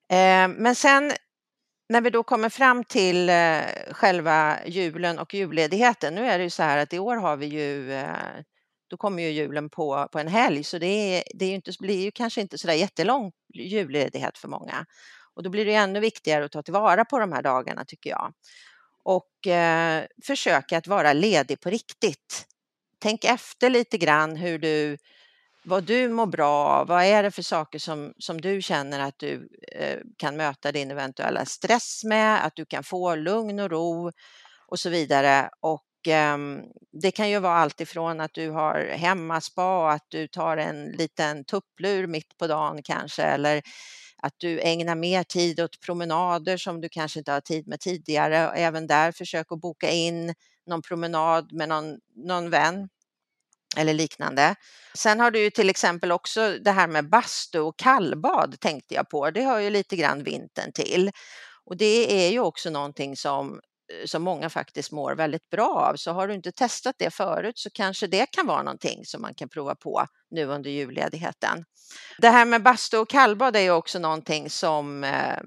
Eh, 0.09 0.49
men 0.49 0.75
sen 0.75 1.13
när 1.89 2.01
vi 2.01 2.11
då 2.11 2.23
kommer 2.23 2.49
fram 2.49 2.85
till 2.85 3.29
eh, 3.29 3.63
själva 3.91 4.59
julen 4.67 5.19
och 5.19 5.35
julledigheten, 5.35 6.15
nu 6.15 6.27
är 6.27 6.39
det 6.39 6.45
ju 6.45 6.51
så 6.51 6.63
här 6.63 6.79
att 6.79 6.93
i 6.93 6.99
år 6.99 7.17
har 7.17 7.37
vi 7.37 7.47
ju, 7.47 7.93
eh, 7.93 8.41
då 8.91 8.97
kommer 8.97 9.23
ju 9.23 9.29
julen 9.31 9.71
på, 9.71 10.09
på 10.13 10.19
en 10.19 10.29
helg, 10.29 10.65
så 10.65 10.79
det, 10.79 10.87
är, 10.87 11.23
det 11.35 11.45
är 11.45 11.49
ju 11.49 11.55
inte, 11.55 11.73
blir 11.81 12.05
ju 12.05 12.11
kanske 12.11 12.41
inte 12.41 12.59
så 12.59 12.67
där 12.67 12.75
jättelång 12.75 13.33
julledighet 13.55 14.39
för 14.39 14.49
många. 14.49 14.87
Och 15.35 15.43
då 15.43 15.51
blir 15.51 15.65
det 15.65 15.75
ännu 15.75 16.01
viktigare 16.01 16.45
att 16.45 16.53
ta 16.53 16.63
tillvara 16.63 17.05
på 17.05 17.19
de 17.19 17.33
här 17.33 17.43
dagarna 17.43 17.85
tycker 17.85 18.11
jag. 18.11 18.33
Och 19.05 19.47
eh, 19.47 20.05
försöka 20.27 20.79
att 20.79 20.87
vara 20.87 21.13
ledig 21.13 21.61
på 21.61 21.71
riktigt. 21.71 22.47
Tänk 22.99 23.25
efter 23.25 23.71
lite 23.71 23.99
grann 23.99 24.37
hur 24.37 24.59
du 24.59 24.97
vad 25.67 25.85
du 25.85 26.09
mår 26.09 26.27
bra 26.27 26.51
av. 26.51 26.87
Vad 26.87 27.05
är 27.05 27.23
det 27.23 27.31
för 27.31 27.43
saker 27.43 27.79
som, 27.79 28.13
som 28.19 28.41
du 28.41 28.63
känner 28.63 29.01
att 29.01 29.19
du 29.19 29.49
eh, 29.73 29.99
kan 30.17 30.37
möta 30.37 30.73
din 30.73 30.91
eventuella 30.91 31.45
stress 31.45 32.05
med, 32.05 32.45
att 32.45 32.57
du 32.57 32.65
kan 32.65 32.85
få 32.85 33.15
lugn 33.15 33.61
och 33.61 33.71
ro 33.71 34.11
och 34.67 34.79
så 34.79 34.91
vidare. 34.91 35.51
Och 35.61 36.09
eh, 36.09 36.39
det 37.03 37.11
kan 37.11 37.31
ju 37.31 37.39
vara 37.39 37.57
allt 37.57 37.81
ifrån 37.81 38.21
att 38.21 38.35
du 38.35 38.51
har 38.51 38.89
hemmaspa, 38.97 39.91
att 39.91 40.07
du 40.09 40.29
tar 40.29 40.57
en 40.57 40.85
liten 40.85 41.45
tupplur 41.45 42.07
mitt 42.07 42.39
på 42.39 42.47
dagen 42.47 42.83
kanske, 42.83 43.23
eller 43.23 43.63
att 44.23 44.35
du 44.37 44.61
ägnar 44.61 44.95
mer 44.95 45.23
tid 45.23 45.61
åt 45.61 45.81
promenader 45.81 46.57
som 46.57 46.81
du 46.81 46.89
kanske 46.89 47.19
inte 47.19 47.33
har 47.33 47.41
tid 47.41 47.69
med 47.69 47.81
tidigare. 47.81 48.49
Och 48.49 48.57
även 48.57 48.87
där 48.87 49.13
försök 49.13 49.47
att 49.53 49.61
boka 49.61 49.91
in 49.91 50.35
någon 50.67 50.83
promenad 50.83 51.53
med 51.53 51.69
någon, 51.69 51.99
någon 52.15 52.51
vän 52.51 52.89
eller 53.77 53.95
liknande. 53.95 54.55
Sen 54.95 55.21
har 55.21 55.31
du 55.31 55.39
ju 55.39 55.51
till 55.51 55.71
exempel 55.71 56.13
också 56.13 56.59
det 56.59 56.71
här 56.71 56.87
med 56.87 57.11
bastu 57.11 57.59
och 57.59 57.79
kallbad 57.79 58.61
tänkte 58.61 58.95
jag 58.95 59.09
på. 59.09 59.31
Det 59.31 59.43
hör 59.43 59.59
ju 59.59 59.71
lite 59.71 59.97
grann 59.97 60.25
vintern 60.25 60.73
till. 60.73 61.11
Och 61.65 61.77
det 61.77 62.27
är 62.27 62.31
ju 62.31 62.41
också 62.41 62.71
någonting 62.71 63.17
som, 63.17 63.61
eh, 63.93 64.07
som 64.07 64.23
många 64.23 64.51
faktiskt 64.51 64.93
mår 64.93 65.15
väldigt 65.15 65.51
bra 65.51 65.89
av. 65.91 65.97
Så 65.97 66.13
har 66.13 66.29
du 66.29 66.35
inte 66.35 66.53
testat 66.53 66.95
det 66.99 67.11
förut 67.11 67.59
så 67.59 67.71
kanske 67.71 68.07
det 68.07 68.27
kan 68.27 68.47
vara 68.47 68.63
någonting 68.63 69.05
som 69.05 69.23
man 69.23 69.35
kan 69.35 69.49
prova 69.49 69.75
på 69.75 70.07
nu 70.31 70.45
under 70.45 70.71
julledigheten. 70.71 71.65
Det 72.19 72.29
här 72.29 72.45
med 72.45 72.63
bastu 72.63 72.97
och 72.97 73.09
kallbad 73.09 73.57
är 73.57 73.61
ju 73.61 73.71
också 73.71 73.99
någonting 73.99 74.51
som 74.51 75.05
eh, 75.05 75.39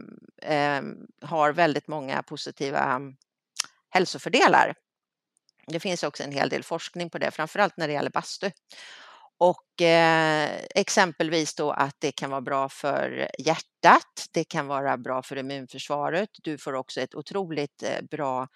eh, 0.42 0.84
har 1.22 1.54
väldigt 1.54 1.88
många 1.88 2.24
positiva 2.24 2.84
mm, 2.84 3.14
hälsofördelar. 3.90 4.74
Det 5.72 5.80
finns 5.80 6.04
också 6.04 6.24
en 6.24 6.32
hel 6.32 6.50
del 6.50 6.64
forskning 6.64 7.10
på 7.10 7.18
det, 7.18 7.32
framförallt 7.32 7.78
när 7.78 7.88
det 7.88 7.94
gäller 7.94 8.10
bastu. 8.10 8.52
Och 9.38 9.82
eh, 9.82 10.50
exempelvis 10.76 11.56
då 11.56 11.72
att 11.72 11.96
det 12.00 12.12
kan 12.12 12.30
vara 12.30 12.42
bra 12.42 12.70
för 12.70 13.30
hjärtat, 13.40 14.28
det 14.32 14.44
kan 14.44 14.68
vara 14.68 14.98
bra 14.98 15.22
för 15.22 15.36
immunförsvaret. 15.36 16.30
Du 16.44 16.58
får 16.58 16.74
också 16.74 17.02
ett 17.02 17.16
otroligt 17.16 17.84
eh, 17.84 18.02
bra 18.12 18.48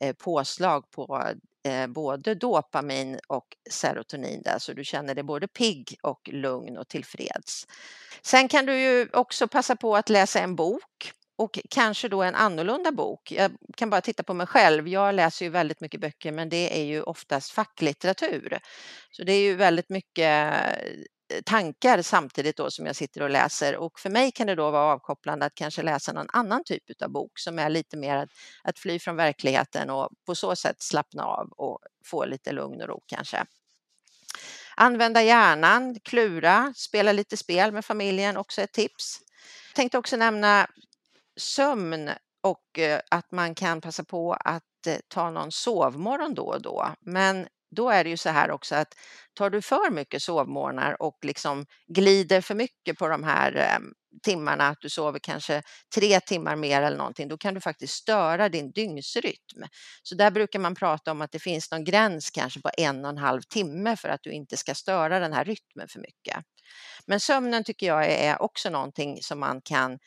eh, 0.00 0.12
påslag 0.12 0.90
på 0.90 1.32
eh, 1.66 1.86
både 1.86 2.34
dopamin 2.34 3.18
och 3.28 3.46
serotonin 3.70 4.42
där, 4.42 4.58
så 4.58 4.72
du 4.72 4.84
känner 4.84 5.14
dig 5.14 5.24
både 5.24 5.48
pigg 5.48 5.96
och 6.02 6.28
lugn 6.32 6.76
och 6.76 6.88
tillfreds. 6.88 7.66
Sen 8.22 8.48
kan 8.48 8.66
du 8.66 8.80
ju 8.80 9.08
också 9.12 9.48
passa 9.48 9.76
på 9.76 9.96
att 9.96 10.08
läsa 10.08 10.40
en 10.40 10.56
bok 10.56 11.12
och 11.38 11.58
kanske 11.70 12.08
då 12.08 12.22
en 12.22 12.34
annorlunda 12.34 12.92
bok. 12.92 13.32
Jag 13.32 13.52
kan 13.76 13.90
bara 13.90 14.00
titta 14.00 14.22
på 14.22 14.34
mig 14.34 14.46
själv. 14.46 14.88
Jag 14.88 15.14
läser 15.14 15.44
ju 15.44 15.50
väldigt 15.50 15.80
mycket 15.80 16.00
böcker, 16.00 16.32
men 16.32 16.48
det 16.48 16.80
är 16.80 16.84
ju 16.84 17.02
oftast 17.02 17.50
facklitteratur. 17.50 18.58
Så 19.10 19.24
det 19.24 19.32
är 19.32 19.40
ju 19.40 19.54
väldigt 19.54 19.88
mycket 19.88 20.54
eh, 20.54 21.42
tankar 21.44 22.02
samtidigt 22.02 22.56
då 22.56 22.70
som 22.70 22.86
jag 22.86 22.96
sitter 22.96 23.22
och 23.22 23.30
läser 23.30 23.76
och 23.76 24.00
för 24.00 24.10
mig 24.10 24.32
kan 24.32 24.46
det 24.46 24.54
då 24.54 24.70
vara 24.70 24.92
avkopplande 24.92 25.46
att 25.46 25.54
kanske 25.54 25.82
läsa 25.82 26.12
någon 26.12 26.30
annan 26.32 26.64
typ 26.64 27.02
av 27.02 27.10
bok 27.10 27.38
som 27.38 27.58
är 27.58 27.70
lite 27.70 27.96
mer 27.96 28.16
att, 28.16 28.30
att 28.62 28.78
fly 28.78 28.98
från 28.98 29.16
verkligheten 29.16 29.90
och 29.90 30.08
på 30.26 30.34
så 30.34 30.56
sätt 30.56 30.82
slappna 30.82 31.24
av 31.24 31.48
och 31.56 31.78
få 32.04 32.24
lite 32.24 32.52
lugn 32.52 32.82
och 32.82 32.88
ro 32.88 33.02
kanske. 33.06 33.44
Använda 34.76 35.22
hjärnan, 35.22 36.00
klura, 36.00 36.72
spela 36.76 37.12
lite 37.12 37.36
spel 37.36 37.72
med 37.72 37.84
familjen, 37.84 38.36
också 38.36 38.62
ett 38.62 38.72
tips. 38.72 39.20
Jag 39.68 39.76
tänkte 39.76 39.98
också 39.98 40.16
nämna 40.16 40.66
sömn 41.38 42.10
och 42.42 42.78
eh, 42.78 43.00
att 43.10 43.32
man 43.32 43.54
kan 43.54 43.80
passa 43.80 44.04
på 44.04 44.32
att 44.32 44.86
eh, 44.86 44.96
ta 45.08 45.30
någon 45.30 45.52
sovmorgon 45.52 46.34
då 46.34 46.42
och 46.42 46.62
då. 46.62 46.94
Men 47.00 47.48
då 47.70 47.90
är 47.90 48.04
det 48.04 48.10
ju 48.10 48.16
så 48.16 48.28
här 48.28 48.50
också 48.50 48.74
att 48.74 48.94
tar 49.34 49.50
du 49.50 49.62
för 49.62 49.90
mycket 49.90 50.22
sovmorgnar 50.22 51.02
och 51.02 51.18
liksom 51.22 51.66
glider 51.86 52.40
för 52.40 52.54
mycket 52.54 52.98
på 52.98 53.08
de 53.08 53.24
här 53.24 53.56
eh, 53.56 53.78
timmarna, 54.22 54.68
att 54.68 54.80
du 54.80 54.88
sover 54.88 55.18
kanske 55.18 55.62
tre 55.94 56.20
timmar 56.20 56.56
mer 56.56 56.82
eller 56.82 56.96
någonting, 56.96 57.28
då 57.28 57.38
kan 57.38 57.54
du 57.54 57.60
faktiskt 57.60 57.94
störa 57.94 58.48
din 58.48 58.70
dygnsrytm. 58.72 59.64
Så 60.02 60.14
där 60.14 60.30
brukar 60.30 60.58
man 60.58 60.74
prata 60.74 61.10
om 61.10 61.20
att 61.20 61.32
det 61.32 61.38
finns 61.38 61.70
någon 61.70 61.84
gräns 61.84 62.30
kanske 62.30 62.60
på 62.60 62.70
en 62.76 63.04
och 63.04 63.10
en 63.10 63.18
halv 63.18 63.42
timme 63.42 63.96
för 63.96 64.08
att 64.08 64.22
du 64.22 64.30
inte 64.30 64.56
ska 64.56 64.74
störa 64.74 65.18
den 65.18 65.32
här 65.32 65.44
rytmen 65.44 65.88
för 65.88 66.00
mycket. 66.00 66.44
Men 67.06 67.20
sömnen 67.20 67.64
tycker 67.64 67.86
jag 67.86 68.06
är 68.06 68.42
också 68.42 68.70
någonting 68.70 69.22
som 69.22 69.40
man 69.40 69.60
kan 69.60 69.98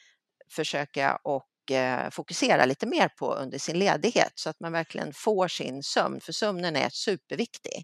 försöka 0.51 1.15
och 1.15 1.72
eh, 1.72 2.10
fokusera 2.10 2.65
lite 2.65 2.86
mer 2.86 3.08
på 3.08 3.34
under 3.34 3.58
sin 3.58 3.79
ledighet 3.79 4.31
så 4.36 4.50
att 4.50 4.60
man 4.60 4.72
verkligen 4.72 5.13
får 5.13 5.48
sin 5.48 5.84
sömn, 5.84 6.22
för 6.22 6.34
sömnen 6.34 6.75
är 6.75 6.89
superviktig. 6.89 7.84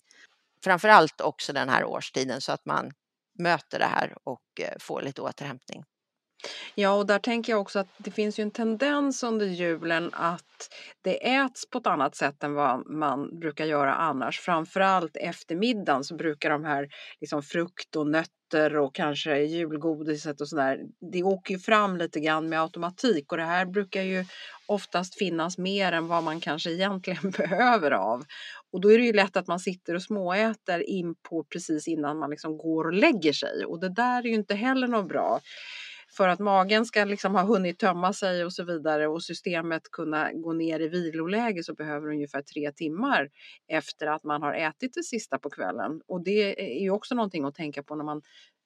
Framför 0.64 0.88
allt 0.88 1.22
också 1.22 1.54
den 1.54 1.70
här 1.70 1.86
årstiden 1.86 2.42
så 2.42 2.52
att 2.52 2.66
man 2.66 2.92
möter 3.40 3.80
det 3.80 3.86
här 3.86 4.18
och 4.24 4.62
eh, 4.62 4.74
får 4.80 5.02
lite 5.02 5.22
återhämtning. 5.22 5.84
Ja, 6.76 6.92
och 6.92 7.06
där 7.06 7.20
tänker 7.20 7.54
jag 7.54 7.62
också 7.62 7.80
att 7.80 7.88
det 7.98 8.12
finns 8.12 8.40
ju 8.40 8.42
en 8.42 8.52
tendens 8.52 9.24
under 9.24 9.46
julen 9.46 10.10
att 10.14 10.74
det 11.02 11.34
äts 11.36 11.70
på 11.70 11.78
ett 11.78 11.88
annat 11.88 12.16
sätt 12.16 12.44
än 12.44 12.54
vad 12.54 12.90
man 12.90 13.40
brukar 13.40 13.66
göra 13.66 13.94
annars. 13.94 14.40
Framförallt 14.40 15.18
eftermiddagen 15.18 16.04
så 16.04 16.16
brukar 16.16 16.50
de 16.50 16.66
här 16.66 16.88
liksom 17.22 17.44
frukt 17.44 17.96
och 17.96 18.08
nötter 18.08 18.78
och 18.78 18.96
kanske 18.96 19.40
julgodiset 19.40 20.42
och 20.42 20.50
sådär, 20.50 20.80
det 21.12 21.24
åker 21.24 21.54
ju 21.54 21.60
fram 21.60 21.98
lite 21.98 22.20
grann 22.20 22.50
med 22.50 22.62
automatik 22.62 23.32
och 23.32 23.38
det 23.38 23.44
här 23.44 23.66
brukar 23.66 24.02
ju 24.02 24.26
oftast 24.66 25.18
finnas 25.18 25.58
mer 25.58 25.92
än 25.92 26.08
vad 26.08 26.24
man 26.24 26.40
kanske 26.40 26.72
egentligen 26.72 27.32
behöver 27.38 27.92
av. 27.92 28.24
Och 28.72 28.82
då 28.82 28.92
är 28.92 28.98
det 28.98 29.06
ju 29.06 29.14
lätt 29.14 29.38
att 29.38 29.48
man 29.48 29.60
sitter 29.60 29.96
och 29.96 30.04
småäter 30.04 30.90
in 30.90 31.16
på 31.30 31.44
precis 31.44 31.88
innan 31.88 32.18
man 32.18 32.30
liksom 32.30 32.58
går 32.58 32.86
och 32.86 32.94
lägger 32.94 33.34
sig 33.34 33.66
och 33.66 33.80
det 33.80 33.90
där 33.90 34.20
är 34.20 34.28
ju 34.28 34.34
inte 34.34 34.56
heller 34.56 34.88
något 34.88 35.08
bra 35.10 35.40
för 36.18 36.28
att 36.28 36.40
magen 36.40 36.86
ska 36.86 37.06
liksom 37.06 37.36
ha 37.36 37.44
hunnit 37.44 37.80
tömma 37.80 38.14
sig 38.14 38.46
och 38.46 38.54
så 38.54 38.64
vidare 38.64 39.08
och 39.08 39.24
systemet 39.24 39.92
kunna 39.92 40.32
gå 40.34 40.54
ner 40.54 40.80
i 40.80 40.88
viloläge 40.88 41.64
så 41.64 41.74
behöver 41.74 42.10
ungefär 42.10 42.42
tre 42.42 42.72
timmar 42.72 43.30
efter 43.68 44.08
att 44.08 44.24
man 44.24 44.42
har 44.42 44.54
ätit 44.54 44.94
det 44.94 45.04
sista 45.04 45.40
på 45.40 45.50
kvällen. 45.50 46.02
Och 46.08 46.24
det 46.24 46.62
är 46.78 46.82
ju 46.82 46.92
också 46.92 47.16
någonting 47.16 47.46
att 47.46 47.56
tänka 47.56 47.84
på 47.84 47.96
när 47.96 48.04
man 48.04 48.22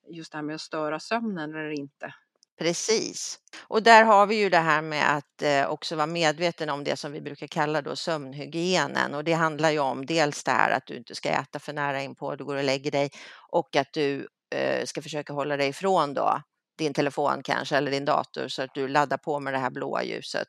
just 0.10 0.32
det 0.32 0.38
här 0.38 0.44
med 0.44 0.56
att 0.56 0.62
störa 0.62 1.00
sömnen 1.00 1.50
eller 1.50 1.70
inte. 1.72 2.14
Precis. 2.60 3.40
Och 3.68 3.84
där 3.84 4.04
har 4.04 4.28
vi 4.28 4.36
ju 4.36 4.50
det 4.50 4.58
här 4.58 4.82
med 4.82 5.18
att 5.18 5.42
eh, 5.42 5.72
också 5.72 5.96
vara 5.96 6.08
medveten 6.08 6.70
om 6.70 6.84
det 6.84 6.96
som 6.96 7.12
vi 7.12 7.22
brukar 7.22 7.48
kalla 7.48 7.82
då 7.82 7.96
sömnhygienen 7.96 9.14
och 9.14 9.24
det 9.24 9.34
handlar 9.34 9.72
ju 9.72 9.80
om 9.80 10.06
dels 10.06 10.44
det 10.44 10.52
här 10.52 10.72
att 10.72 10.88
du 10.88 10.98
inte 10.98 11.16
ska 11.16 11.30
äta 11.30 11.60
för 11.60 11.74
nära 11.74 12.02
inpå, 12.02 12.36
du 12.36 12.46
går 12.46 12.56
och 12.56 12.64
lägger 12.64 12.92
dig 12.92 13.10
och 13.50 13.76
att 13.76 13.94
du 13.94 14.28
eh, 14.56 14.86
ska 14.86 15.02
försöka 15.02 15.34
hålla 15.34 15.58
dig 15.58 15.70
ifrån 15.70 16.14
då 16.14 16.42
din 16.82 16.94
telefon 16.94 17.44
kanske 17.44 17.78
eller 17.78 17.92
din 17.92 18.06
dator 18.06 18.48
så 18.48 18.62
att 18.62 18.74
du 18.74 18.88
laddar 18.88 19.18
på 19.18 19.40
med 19.40 19.54
det 19.54 19.60
här 19.60 19.70
blåa 19.70 20.04
ljuset. 20.04 20.48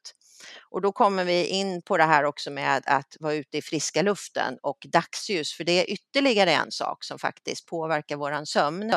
Och 0.71 0.81
då 0.81 0.93
kommer 0.93 1.25
vi 1.25 1.47
in 1.47 1.83
på 1.83 1.97
det 1.97 2.05
här 2.05 2.25
också 2.25 2.51
med 2.51 2.83
att 2.87 3.17
vara 3.21 3.35
ute 3.35 3.59
i 3.59 3.63
friska 3.63 4.03
luften 4.03 4.59
och 4.63 4.87
dagsljus, 4.93 5.53
för 5.53 5.65
det 5.65 5.73
är 5.73 5.91
ytterligare 5.91 6.53
en 6.53 6.71
sak 6.71 7.05
som 7.05 7.19
faktiskt 7.19 7.67
påverkar 7.67 8.17
våran 8.17 8.47
sömn. 8.47 8.95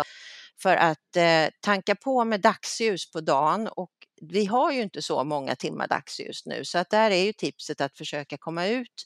För 0.61 0.75
att 0.75 1.15
eh, 1.15 1.47
tanka 1.61 1.95
på 1.95 2.25
med 2.25 2.41
dagsljus 2.41 3.11
på 3.11 3.21
dagen 3.21 3.67
och 3.67 3.91
vi 4.21 4.45
har 4.45 4.71
ju 4.71 4.81
inte 4.81 5.01
så 5.01 5.23
många 5.23 5.55
timmar 5.55 5.87
dagsljus 5.87 6.45
nu 6.45 6.65
så 6.65 6.77
att 6.77 6.89
där 6.89 7.11
är 7.11 7.23
ju 7.25 7.33
tipset 7.33 7.81
att 7.81 7.97
försöka 7.97 8.37
komma 8.37 8.67
ut 8.67 9.05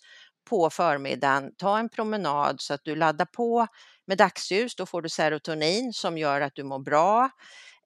på 0.50 0.70
förmiddagen, 0.70 1.52
ta 1.58 1.80
en 1.80 1.90
promenad 1.90 2.62
så 2.62 2.74
att 2.74 2.82
du 2.84 2.96
laddar 2.96 3.26
på 3.26 3.68
med 4.08 4.18
dagsljus, 4.18 4.76
då 4.76 4.86
får 4.86 5.02
du 5.02 5.10
serotonin 5.10 5.94
som 5.94 6.18
gör 6.18 6.42
att 6.42 6.56
du 6.56 6.64
mår 6.64 6.80
bra. 6.80 7.30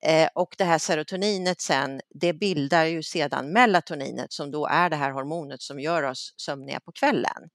Eh, 0.06 0.30
och 0.36 0.56
det 0.58 0.64
här 0.64 0.78
serotoninet 0.78 1.62
sen, 1.62 2.02
det 2.10 2.34
bildar 2.34 2.86
ju 2.86 3.04
sedan 3.04 3.54
melatoninet 3.54 4.34
som 4.34 4.52
då 4.52 4.68
är 4.68 4.90
det 4.90 4.96
här 4.96 5.12
hormonet 5.12 5.62
som 5.62 5.80
gör 5.80 6.04
oss 6.04 6.34
sömniga 6.38 6.80
på 6.80 6.92
kvällen. 6.92 7.50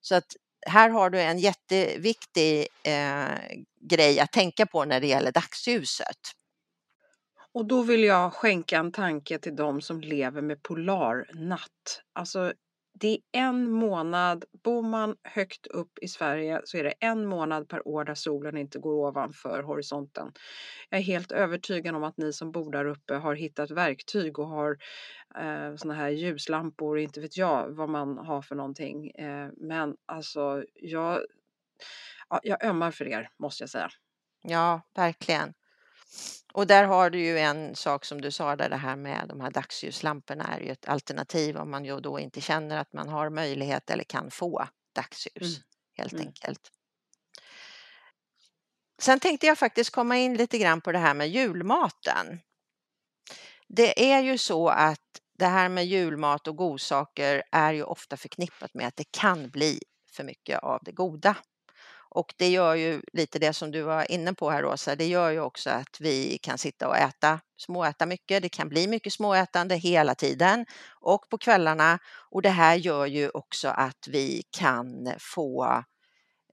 Så 0.00 0.14
att 0.14 0.26
här 0.66 0.90
har 0.90 1.10
du 1.10 1.20
en 1.20 1.38
jätteviktig 1.38 2.68
eh, 2.82 3.58
grej 3.80 4.20
att 4.20 4.32
tänka 4.32 4.66
på 4.66 4.84
när 4.84 5.00
det 5.00 5.06
gäller 5.06 5.32
dagsljuset. 5.32 6.18
Och 7.52 7.66
då 7.66 7.82
vill 7.82 8.04
jag 8.04 8.32
skänka 8.32 8.78
en 8.78 8.92
tanke 8.92 9.38
till 9.38 9.56
de 9.56 9.80
som 9.80 10.00
lever 10.00 10.42
med 10.42 10.62
polarnatt. 10.62 12.02
Alltså 12.12 12.52
det 12.96 13.08
är 13.08 13.20
en 13.32 13.70
månad, 13.70 14.44
bor 14.64 14.82
man 14.82 15.16
högt 15.22 15.66
upp 15.66 15.98
i 16.00 16.08
Sverige 16.08 16.60
så 16.64 16.78
är 16.78 16.84
det 16.84 16.94
en 17.00 17.26
månad 17.26 17.68
per 17.68 17.88
år 17.88 18.04
där 18.04 18.14
solen 18.14 18.56
inte 18.56 18.78
går 18.78 18.94
ovanför 18.94 19.62
horisonten. 19.62 20.32
Jag 20.88 21.00
är 21.00 21.04
helt 21.04 21.32
övertygad 21.32 21.94
om 21.94 22.04
att 22.04 22.16
ni 22.16 22.32
som 22.32 22.52
bor 22.52 22.72
där 22.72 22.84
uppe 22.84 23.14
har 23.14 23.34
hittat 23.34 23.70
verktyg 23.70 24.38
och 24.38 24.48
har 24.48 24.78
eh, 25.38 25.76
såna 25.76 25.94
här 25.94 26.08
ljuslampor, 26.08 26.98
inte 26.98 27.20
vet 27.20 27.36
jag 27.36 27.68
vad 27.68 27.88
man 27.88 28.18
har 28.18 28.42
för 28.42 28.54
någonting. 28.54 29.10
Eh, 29.10 29.50
men 29.56 29.96
alltså, 30.06 30.64
jag, 30.74 31.20
ja, 32.28 32.40
jag 32.42 32.64
ömmar 32.64 32.90
för 32.90 33.08
er 33.08 33.28
måste 33.38 33.62
jag 33.62 33.70
säga. 33.70 33.90
Ja, 34.42 34.80
verkligen. 34.94 35.54
Och 36.54 36.66
där 36.66 36.84
har 36.84 37.10
du 37.10 37.18
ju 37.18 37.38
en 37.38 37.76
sak 37.76 38.04
som 38.04 38.20
du 38.20 38.30
sa 38.30 38.56
där 38.56 38.68
det 38.68 38.76
här 38.76 38.96
med 38.96 39.24
de 39.28 39.40
här 39.40 39.50
dagsljuslamporna 39.50 40.44
är 40.44 40.60
ju 40.60 40.70
ett 40.70 40.88
alternativ 40.88 41.56
om 41.56 41.70
man 41.70 41.84
ju 41.84 42.00
då 42.00 42.20
inte 42.20 42.40
känner 42.40 42.76
att 42.76 42.92
man 42.92 43.08
har 43.08 43.30
möjlighet 43.30 43.90
eller 43.90 44.04
kan 44.04 44.30
få 44.30 44.68
dagsljus 44.94 45.56
mm. 45.56 45.62
helt 45.96 46.12
mm. 46.12 46.26
enkelt. 46.26 46.70
Sen 48.98 49.20
tänkte 49.20 49.46
jag 49.46 49.58
faktiskt 49.58 49.90
komma 49.90 50.16
in 50.16 50.36
lite 50.36 50.58
grann 50.58 50.80
på 50.80 50.92
det 50.92 50.98
här 50.98 51.14
med 51.14 51.28
julmaten. 51.28 52.40
Det 53.68 54.12
är 54.12 54.22
ju 54.22 54.38
så 54.38 54.68
att 54.68 55.20
det 55.38 55.46
här 55.46 55.68
med 55.68 55.86
julmat 55.86 56.48
och 56.48 56.56
godsaker 56.56 57.42
är 57.52 57.72
ju 57.72 57.82
ofta 57.82 58.16
förknippat 58.16 58.74
med 58.74 58.88
att 58.88 58.96
det 58.96 59.10
kan 59.10 59.50
bli 59.50 59.80
för 60.12 60.24
mycket 60.24 60.58
av 60.58 60.80
det 60.82 60.92
goda. 60.92 61.36
Och 62.14 62.34
det 62.36 62.48
gör 62.48 62.74
ju 62.74 63.02
lite 63.12 63.38
det 63.38 63.52
som 63.52 63.70
du 63.70 63.82
var 63.82 64.10
inne 64.10 64.34
på 64.34 64.50
här 64.50 64.62
Rosa, 64.62 64.96
det 64.96 65.06
gör 65.06 65.30
ju 65.30 65.40
också 65.40 65.70
att 65.70 66.00
vi 66.00 66.38
kan 66.42 66.58
sitta 66.58 66.88
och 66.88 66.96
äta, 66.96 67.40
småäta 67.56 68.06
mycket. 68.06 68.42
Det 68.42 68.48
kan 68.48 68.68
bli 68.68 68.88
mycket 68.88 69.12
småätande 69.12 69.76
hela 69.76 70.14
tiden 70.14 70.66
och 71.00 71.28
på 71.30 71.38
kvällarna. 71.38 71.98
Och 72.30 72.42
det 72.42 72.50
här 72.50 72.74
gör 72.74 73.06
ju 73.06 73.28
också 73.28 73.68
att 73.68 74.08
vi 74.08 74.42
kan 74.50 75.14
få 75.18 75.84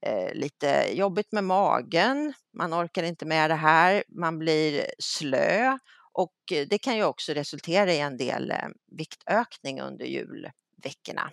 eh, 0.02 0.34
lite 0.34 0.88
jobbigt 0.94 1.32
med 1.32 1.44
magen. 1.44 2.34
Man 2.58 2.74
orkar 2.74 3.04
inte 3.04 3.26
med 3.26 3.50
det 3.50 3.56
här, 3.56 4.04
man 4.08 4.40
blir 4.40 4.86
slö 5.00 5.78
och 6.14 6.36
eh, 6.52 6.68
det 6.68 6.78
kan 6.78 6.96
ju 6.96 7.04
också 7.04 7.34
resultera 7.34 7.94
i 7.94 8.00
en 8.00 8.18
del 8.18 8.52
eh, 8.52 8.68
viktökning 8.98 9.82
under 9.82 10.06
julveckorna. 10.06 11.32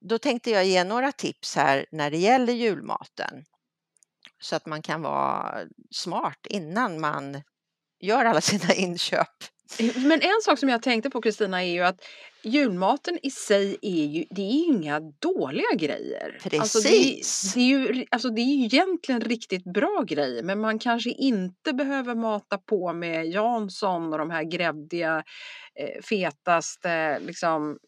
Då 0.00 0.18
tänkte 0.18 0.50
jag 0.50 0.64
ge 0.66 0.84
några 0.84 1.12
tips 1.12 1.56
här 1.56 1.86
när 1.92 2.10
det 2.10 2.18
gäller 2.18 2.52
julmaten 2.52 3.44
så 4.42 4.56
att 4.56 4.66
man 4.66 4.82
kan 4.82 5.02
vara 5.02 5.58
smart 5.90 6.46
innan 6.48 7.00
man 7.00 7.42
gör 8.00 8.24
alla 8.24 8.40
sina 8.40 8.74
inköp. 8.74 9.28
Men 9.96 10.20
en 10.20 10.40
sak 10.42 10.58
som 10.58 10.68
jag 10.68 10.82
tänkte 10.82 11.10
på 11.10 11.20
Kristina 11.20 11.64
är 11.64 11.72
ju 11.72 11.80
att 11.80 12.04
julmaten 12.42 13.18
i 13.22 13.30
sig 13.30 13.76
är 13.82 14.06
ju, 14.06 14.24
det 14.30 14.42
är 14.42 14.66
inga 14.66 15.00
dåliga 15.00 15.74
grejer. 15.76 16.38
Precis. 16.42 16.60
Alltså 16.60 16.78
det, 16.80 17.22
det, 17.54 17.60
är 17.60 17.94
ju, 17.94 18.04
alltså 18.10 18.30
det 18.30 18.40
är 18.40 18.54
ju 18.56 18.64
egentligen 18.64 19.20
riktigt 19.20 19.64
bra 19.64 20.04
grejer 20.06 20.42
men 20.42 20.60
man 20.60 20.78
kanske 20.78 21.10
inte 21.10 21.72
behöver 21.72 22.14
mata 22.14 22.58
på 22.58 22.92
med 22.92 23.26
Jansson 23.26 24.12
och 24.12 24.18
de 24.18 24.30
här 24.30 24.42
gräddiga, 24.42 25.24
eh, 25.74 26.02
fetaste, 26.02 27.18
liksom 27.18 27.78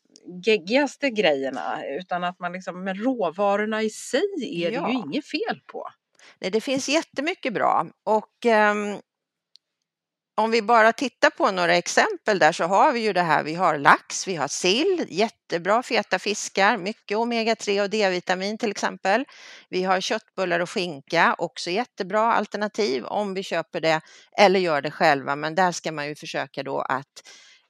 geggigaste 0.45 1.11
grejerna 1.11 1.87
utan 2.01 2.25
att 2.25 2.39
man 2.39 2.53
liksom, 2.53 2.85
med 2.85 3.05
råvarorna 3.05 3.83
i 3.83 3.91
sig 3.91 4.65
är 4.65 4.71
ja. 4.71 4.87
det 4.87 4.93
ju 4.93 4.99
inget 4.99 5.27
fel 5.27 5.61
på. 5.67 5.89
Nej, 6.39 6.51
det 6.51 6.61
finns 6.61 6.89
jättemycket 6.89 7.53
bra 7.53 7.87
och 8.05 8.47
um, 8.47 9.01
om 10.35 10.51
vi 10.51 10.63
bara 10.63 10.93
tittar 10.93 11.31
på 11.31 11.51
några 11.51 11.77
exempel 11.77 12.39
där 12.39 12.53
så 12.53 12.65
har 12.65 12.93
vi 12.93 13.01
ju 13.01 13.13
det 13.13 13.23
här, 13.23 13.45
vi 13.45 13.55
har 13.55 13.79
lax, 13.79 14.29
vi 14.29 14.35
har 14.35 14.49
sill, 14.49 15.07
jättebra 15.09 15.83
feta 15.83 16.19
fiskar, 16.19 16.77
mycket 16.77 17.19
omega-3 17.19 17.83
och 17.83 17.91
D-vitamin 17.91 18.59
till 18.59 18.71
exempel. 18.71 19.25
Vi 19.69 19.83
har 19.83 20.01
köttbullar 20.01 20.61
och 20.61 20.71
skinka, 20.71 21.35
också 21.39 21.71
jättebra 21.71 22.33
alternativ 22.33 23.05
om 23.05 23.35
vi 23.35 23.43
köper 23.43 23.81
det 23.81 24.01
eller 24.39 24.61
gör 24.61 24.83
det 24.83 24.91
själva, 24.91 25.37
men 25.37 25.55
där 25.55 25.73
ska 25.73 25.93
man 25.93 26.09
ju 26.09 26.15
försöka 26.15 26.63
då 26.63 26.81
att 26.81 27.23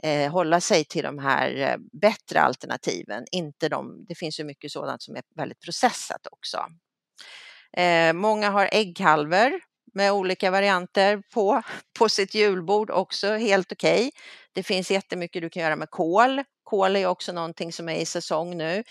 eh, 0.03 0.31
hålla 0.33 0.61
sig 0.61 0.85
till 0.85 1.03
de 1.03 1.19
här 1.19 1.57
eh, 1.57 1.77
bättre 2.01 2.41
alternativen, 2.41 3.25
inte 3.33 3.69
de, 3.69 4.05
det 4.09 4.15
finns 4.15 4.41
ju 4.41 4.45
mycket 4.45 4.73
sådant 4.73 5.03
som 5.03 5.17
är 5.17 5.23
väldigt 5.37 5.61
processat 5.61 6.27
också. 6.31 6.59
Eh, 7.77 8.12
många 8.12 8.51
har 8.51 8.69
ägghalvor 8.73 9.61
med 9.95 10.12
olika 10.12 10.51
varianter 10.51 11.23
på, 11.35 11.62
på 11.99 12.09
sitt 12.09 12.35
julbord 12.35 12.91
också, 12.91 13.33
helt 13.33 13.73
okej. 13.73 13.99
Okay. 13.99 14.11
Det 14.53 14.62
finns 14.62 14.91
jättemycket 14.91 15.43
du 15.43 15.51
kan 15.51 15.62
göra 15.62 15.77
med 15.77 15.91
kål. 15.91 16.45
Kål 16.65 16.97
är 16.97 17.07
också 17.07 17.33
någonting 17.33 17.73
som 17.73 17.88
är 17.88 17.97
i 17.97 18.07
säsong 18.07 18.57
nu. 18.57 18.83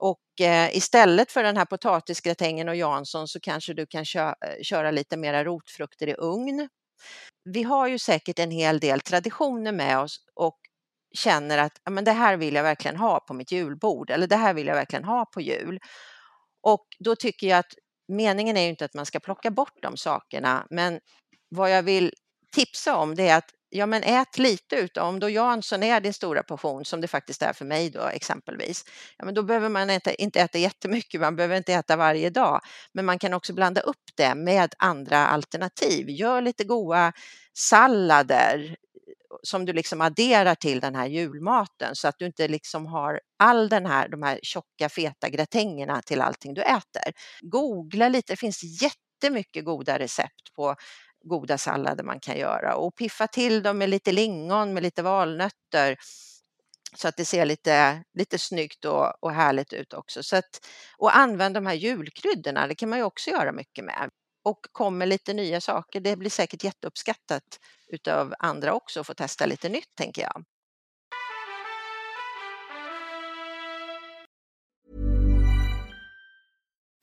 Och 0.00 0.40
eh, 0.40 0.76
istället 0.76 1.32
för 1.32 1.42
den 1.42 1.56
här 1.56 1.64
potatisgratängen 1.64 2.68
och 2.68 2.76
Jansson 2.76 3.28
så 3.28 3.40
kanske 3.40 3.74
du 3.74 3.86
kan 3.86 4.04
kö 4.04 4.26
eh, 4.28 4.34
köra 4.62 4.90
lite 4.90 5.16
mera 5.16 5.44
rotfrukter 5.44 6.06
i 6.06 6.14
ugn 6.14 6.68
vi 7.44 7.62
har 7.62 7.88
ju 7.88 7.98
säkert 7.98 8.38
en 8.38 8.50
hel 8.50 8.80
del 8.80 9.00
traditioner 9.00 9.72
med 9.72 9.98
oss 9.98 10.16
och 10.34 10.58
känner 11.18 11.58
att 11.58 11.72
men 11.90 12.04
det 12.04 12.12
här 12.12 12.36
vill 12.36 12.54
jag 12.54 12.62
verkligen 12.62 12.96
ha 12.96 13.20
på 13.20 13.34
mitt 13.34 13.52
julbord 13.52 14.10
eller 14.10 14.26
det 14.26 14.36
här 14.36 14.54
vill 14.54 14.66
jag 14.66 14.74
verkligen 14.74 15.04
ha 15.04 15.24
på 15.24 15.40
jul. 15.40 15.78
Och 16.62 16.86
då 16.98 17.16
tycker 17.16 17.46
jag 17.46 17.58
att 17.58 17.74
meningen 18.08 18.56
är 18.56 18.62
ju 18.62 18.68
inte 18.68 18.84
att 18.84 18.94
man 18.94 19.06
ska 19.06 19.20
plocka 19.20 19.50
bort 19.50 19.82
de 19.82 19.96
sakerna, 19.96 20.66
men 20.70 21.00
vad 21.48 21.70
jag 21.70 21.82
vill 21.82 22.12
tipsa 22.52 22.96
om 22.96 23.14
det 23.14 23.28
är 23.28 23.38
att 23.38 23.50
ja 23.70 23.86
men 23.86 24.02
ät 24.02 24.38
lite 24.38 24.76
utav, 24.76 25.08
om 25.08 25.20
då 25.20 25.28
Jansson 25.28 25.82
är 25.82 26.00
din 26.00 26.14
stora 26.14 26.42
portion 26.42 26.84
som 26.84 27.00
det 27.00 27.08
faktiskt 27.08 27.42
är 27.42 27.52
för 27.52 27.64
mig 27.64 27.90
då 27.90 28.06
exempelvis, 28.06 28.84
ja 29.18 29.24
men 29.24 29.34
då 29.34 29.42
behöver 29.42 29.68
man 29.68 29.90
äta, 29.90 30.14
inte 30.14 30.40
äta 30.40 30.58
jättemycket, 30.58 31.20
man 31.20 31.36
behöver 31.36 31.56
inte 31.56 31.72
äta 31.72 31.96
varje 31.96 32.30
dag, 32.30 32.60
men 32.92 33.04
man 33.04 33.18
kan 33.18 33.34
också 33.34 33.52
blanda 33.52 33.80
upp 33.80 34.10
det 34.16 34.34
med 34.34 34.74
andra 34.78 35.26
alternativ. 35.26 36.10
Gör 36.10 36.40
lite 36.40 36.64
goda 36.64 37.12
sallader 37.54 38.76
som 39.42 39.64
du 39.64 39.72
liksom 39.72 40.00
adderar 40.00 40.54
till 40.54 40.80
den 40.80 40.94
här 40.94 41.06
julmaten 41.06 41.96
så 41.96 42.08
att 42.08 42.18
du 42.18 42.26
inte 42.26 42.48
liksom 42.48 42.86
har 42.86 43.20
all 43.38 43.68
den 43.68 43.86
här, 43.86 44.08
de 44.08 44.22
här 44.22 44.40
tjocka 44.42 44.88
feta 44.88 45.28
gratängerna 45.28 46.02
till 46.02 46.20
allting 46.20 46.54
du 46.54 46.62
äter. 46.62 47.12
Googla 47.40 48.08
lite, 48.08 48.32
det 48.32 48.36
finns 48.36 48.82
jättemycket 48.82 49.64
goda 49.64 49.98
recept 49.98 50.54
på 50.56 50.74
goda 51.24 51.58
sallader 51.58 52.04
man 52.04 52.20
kan 52.20 52.38
göra 52.38 52.76
och 52.76 52.96
piffa 52.96 53.26
till 53.26 53.62
dem 53.62 53.78
med 53.78 53.90
lite 53.90 54.12
lingon, 54.12 54.74
med 54.74 54.82
lite 54.82 55.02
valnötter 55.02 55.96
så 56.96 57.08
att 57.08 57.16
det 57.16 57.24
ser 57.24 57.44
lite, 57.44 58.04
lite 58.14 58.38
snyggt 58.38 58.84
och, 58.84 59.24
och 59.24 59.32
härligt 59.32 59.72
ut 59.72 59.92
också. 59.92 60.22
Så 60.22 60.36
att, 60.36 60.66
och 60.98 61.16
använd 61.16 61.54
de 61.54 61.66
här 61.66 61.74
julkryddorna, 61.74 62.66
det 62.66 62.74
kan 62.74 62.88
man 62.88 62.98
ju 62.98 63.04
också 63.04 63.30
göra 63.30 63.52
mycket 63.52 63.84
med. 63.84 64.10
Och 64.44 64.58
kom 64.72 64.98
med 64.98 65.08
lite 65.08 65.34
nya 65.34 65.60
saker, 65.60 66.00
det 66.00 66.16
blir 66.16 66.30
säkert 66.30 66.64
jätteuppskattat 66.64 67.58
utav 67.88 68.34
andra 68.38 68.74
också 68.74 69.00
att 69.00 69.06
få 69.06 69.14
testa 69.14 69.46
lite 69.46 69.68
nytt 69.68 69.96
tänker 69.96 70.22
jag. 70.22 70.44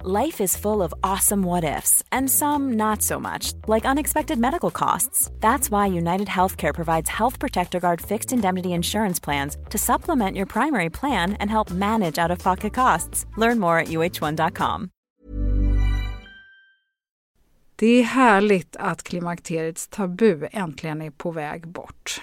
Life 0.00 0.40
is 0.40 0.56
full 0.56 0.82
of 0.82 0.92
awesome 1.04 1.42
what 1.42 1.64
ifs, 1.64 2.02
and 2.10 2.30
some 2.30 2.72
not 2.72 3.02
so 3.02 3.20
much, 3.20 3.52
like 3.68 3.84
unexpected 3.84 4.38
medical 4.38 4.70
costs. 4.70 5.30
That's 5.40 5.70
why 5.70 5.86
United 5.86 6.28
Healthcare 6.28 6.74
provides 6.74 7.10
Health 7.10 7.38
Protector 7.38 7.78
Guard 7.80 8.00
fixed 8.00 8.32
indemnity 8.32 8.72
insurance 8.72 9.20
plans 9.20 9.56
to 9.70 9.78
supplement 9.78 10.36
your 10.36 10.46
primary 10.46 10.90
plan 10.90 11.34
and 11.34 11.50
help 11.50 11.70
manage 11.70 12.18
out 12.18 12.30
of 12.30 12.38
pocket 12.38 12.74
costs. 12.74 13.26
Learn 13.36 13.58
more 13.60 13.78
at 13.78 13.88
uh1.com. 13.88 14.90
Det 17.76 17.86
är 17.86 18.02
härligt 18.02 18.76
att 18.76 19.02
klimakteriets 19.02 19.88
tabu 19.88 20.48
äntligen 20.52 21.02
är 21.02 21.10
på 21.10 21.30
väg 21.30 21.68
bort. 21.68 22.22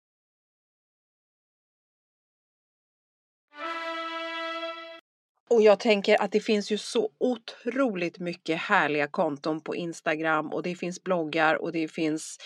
Och 5.51 5.61
jag 5.61 5.79
tänker 5.79 6.21
att 6.21 6.31
det 6.31 6.39
finns 6.39 6.71
ju 6.71 6.77
så 6.77 7.09
otroligt 7.17 8.19
mycket 8.19 8.57
härliga 8.57 9.07
konton 9.07 9.61
på 9.61 9.75
Instagram 9.75 10.53
och 10.53 10.63
det 10.63 10.75
finns 10.75 11.03
bloggar 11.03 11.55
och 11.55 11.71
det 11.71 11.87
finns 11.87 12.37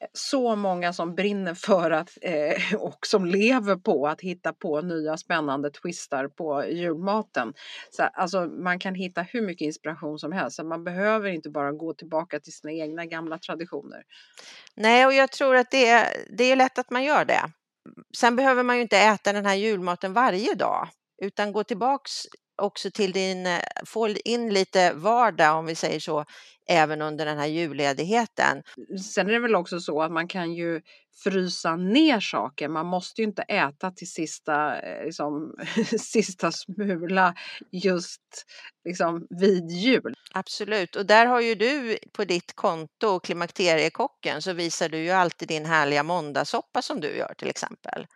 eh, 0.00 0.06
så 0.12 0.56
många 0.56 0.92
som 0.92 1.14
brinner 1.14 1.54
för 1.66 1.90
att 1.90 2.10
eh, 2.22 2.74
och 2.74 3.06
som 3.06 3.26
lever 3.26 3.76
på 3.76 4.06
att 4.06 4.20
hitta 4.20 4.52
på 4.52 4.80
nya 4.80 5.16
spännande 5.16 5.70
twistar 5.70 6.28
på 6.28 6.66
julmaten. 6.66 7.52
Så, 7.90 8.02
alltså, 8.02 8.46
man 8.46 8.78
kan 8.78 8.94
hitta 8.94 9.22
hur 9.22 9.42
mycket 9.42 9.64
inspiration 9.64 10.18
som 10.18 10.32
helst, 10.32 10.56
så 10.56 10.64
man 10.64 10.84
behöver 10.84 11.28
inte 11.28 11.50
bara 11.50 11.72
gå 11.72 11.94
tillbaka 11.94 12.40
till 12.40 12.52
sina 12.52 12.72
egna 12.72 13.06
gamla 13.06 13.38
traditioner. 13.38 14.02
Nej, 14.74 15.06
och 15.06 15.12
jag 15.12 15.32
tror 15.32 15.56
att 15.56 15.70
det 15.70 15.88
är, 15.88 16.06
det 16.36 16.44
är 16.44 16.56
lätt 16.56 16.78
att 16.78 16.90
man 16.90 17.04
gör 17.04 17.24
det. 17.24 17.52
Sen 18.16 18.36
behöver 18.36 18.62
man 18.62 18.76
ju 18.76 18.82
inte 18.82 18.98
äta 18.98 19.32
den 19.32 19.46
här 19.46 19.54
julmaten 19.54 20.12
varje 20.12 20.54
dag 20.54 20.88
utan 21.22 21.52
gå 21.52 21.64
tillbaks 21.64 22.12
också 22.60 22.90
till 22.90 23.12
din, 23.12 23.46
eh, 23.46 23.60
få 23.86 24.08
in 24.08 24.54
lite 24.54 24.92
vardag 24.92 25.58
om 25.58 25.66
vi 25.66 25.74
säger 25.74 26.00
så, 26.00 26.24
även 26.68 27.02
under 27.02 27.26
den 27.26 27.38
här 27.38 27.46
julledigheten. 27.46 28.62
Sen 29.14 29.28
är 29.28 29.32
det 29.32 29.38
väl 29.38 29.54
också 29.54 29.80
så 29.80 30.02
att 30.02 30.12
man 30.12 30.28
kan 30.28 30.52
ju 30.52 30.80
frysa 31.24 31.76
ner 31.76 32.20
saker. 32.20 32.68
Man 32.68 32.86
måste 32.86 33.20
ju 33.20 33.26
inte 33.26 33.42
äta 33.42 33.90
till 33.90 34.10
sista, 34.10 34.80
eh, 34.80 35.04
liksom, 35.04 35.54
sista 35.98 36.52
smula 36.52 37.34
just 37.70 38.22
liksom, 38.84 39.26
vid 39.30 39.70
jul. 39.70 40.14
Absolut, 40.34 40.96
och 40.96 41.06
där 41.06 41.26
har 41.26 41.40
ju 41.40 41.54
du 41.54 41.98
på 42.12 42.24
ditt 42.24 42.56
konto, 42.56 43.20
Klimakteriekocken, 43.20 44.42
så 44.42 44.52
visar 44.52 44.88
du 44.88 44.98
ju 44.98 45.10
alltid 45.10 45.48
din 45.48 45.66
härliga 45.66 46.02
måndagssoppa 46.02 46.82
som 46.82 47.00
du 47.00 47.16
gör 47.16 47.34
till 47.38 47.48
exempel. 47.48 48.06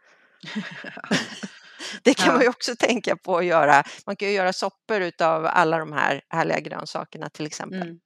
Det 2.03 2.15
kan 2.15 2.27
ja. 2.27 2.33
man 2.33 2.43
ju 2.43 2.49
också 2.49 2.77
tänka 2.77 3.17
på 3.17 3.39
att 3.39 3.45
göra. 3.45 3.85
Man 4.07 4.17
kan 4.17 4.29
ju 4.29 4.35
göra 4.35 4.53
soppor 4.53 5.11
av 5.23 5.47
alla 5.47 5.79
de 5.79 5.93
här 5.93 6.21
härliga 6.29 6.61
grönsakerna 6.61 7.31
till 7.31 7.47
exempel. 7.47 7.83
Mm. 7.83 8.01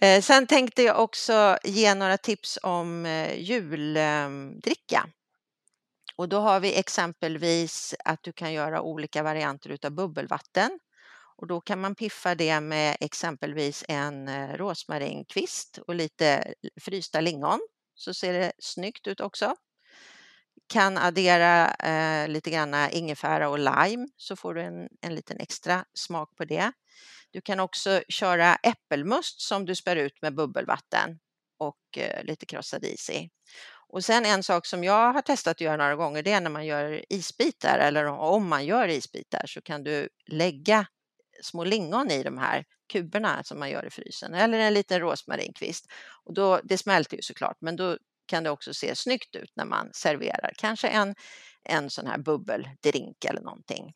Eh, 0.00 0.22
sen 0.22 0.46
tänkte 0.46 0.82
jag 0.82 1.00
också 1.00 1.58
ge 1.64 1.94
några 1.94 2.18
tips 2.18 2.58
om 2.62 3.06
eh, 3.06 3.38
juldricka. 3.40 5.06
Och 6.16 6.28
då 6.28 6.40
har 6.40 6.60
vi 6.60 6.78
exempelvis 6.78 7.94
att 8.04 8.22
du 8.22 8.32
kan 8.32 8.52
göra 8.52 8.82
olika 8.82 9.22
varianter 9.22 9.70
utav 9.70 9.90
bubbelvatten. 9.90 10.78
Och 11.36 11.46
då 11.46 11.60
kan 11.60 11.80
man 11.80 11.94
piffa 11.94 12.34
det 12.34 12.60
med 12.60 12.96
exempelvis 13.00 13.84
en 13.88 14.28
eh, 14.28 14.56
rosmarinkvist 14.56 15.78
och 15.86 15.94
lite 15.94 16.54
frysta 16.80 17.20
lingon. 17.20 17.60
Så 17.94 18.14
ser 18.14 18.32
det 18.32 18.52
snyggt 18.58 19.06
ut 19.06 19.20
också 19.20 19.56
kan 20.66 20.98
addera 20.98 21.70
eh, 21.74 22.28
lite 22.28 22.50
grann 22.50 22.90
ingefära 22.90 23.48
och 23.48 23.58
lime 23.58 24.08
så 24.16 24.36
får 24.36 24.54
du 24.54 24.62
en, 24.62 24.88
en 25.00 25.14
liten 25.14 25.40
extra 25.40 25.84
smak 25.94 26.36
på 26.36 26.44
det. 26.44 26.72
Du 27.30 27.40
kan 27.40 27.60
också 27.60 28.02
köra 28.08 28.54
äppelmust 28.54 29.40
som 29.40 29.66
du 29.66 29.74
spär 29.74 29.96
ut 29.96 30.22
med 30.22 30.34
bubbelvatten 30.34 31.18
och 31.58 31.98
eh, 31.98 32.24
lite 32.24 32.46
krossad 32.46 32.84
is 32.84 33.10
i. 33.10 33.30
Och 33.88 34.04
sen 34.04 34.26
en 34.26 34.42
sak 34.42 34.66
som 34.66 34.84
jag 34.84 35.12
har 35.12 35.22
testat 35.22 35.50
att 35.50 35.60
göra 35.60 35.76
några 35.76 35.96
gånger 35.96 36.22
det 36.22 36.32
är 36.32 36.40
när 36.40 36.50
man 36.50 36.66
gör 36.66 37.04
isbitar 37.08 37.78
eller 37.78 38.06
om 38.06 38.48
man 38.48 38.64
gör 38.64 38.88
isbitar 38.88 39.46
så 39.46 39.60
kan 39.62 39.84
du 39.84 40.08
lägga 40.26 40.86
små 41.42 41.64
lingon 41.64 42.10
i 42.10 42.22
de 42.22 42.38
här 42.38 42.64
kuberna 42.92 43.42
som 43.44 43.58
man 43.58 43.70
gör 43.70 43.86
i 43.86 43.90
frysen 43.90 44.34
eller 44.34 44.58
en 44.58 44.74
liten 44.74 45.00
rosmarinkvist. 45.00 45.92
Och 46.24 46.34
då, 46.34 46.60
det 46.64 46.78
smälter 46.78 47.16
ju 47.16 47.22
såklart 47.22 47.56
men 47.60 47.76
då 47.76 47.98
kan 48.32 48.44
det 48.44 48.50
också 48.50 48.74
se 48.74 48.94
snyggt 48.94 49.36
ut 49.36 49.52
när 49.56 49.64
man 49.64 49.90
serverar. 49.92 50.52
Kanske 50.56 50.88
en, 50.88 51.14
en 51.64 51.90
sån 51.90 52.06
här 52.06 52.18
bubbeldrink 52.18 53.24
eller 53.24 53.40
någonting. 53.40 53.92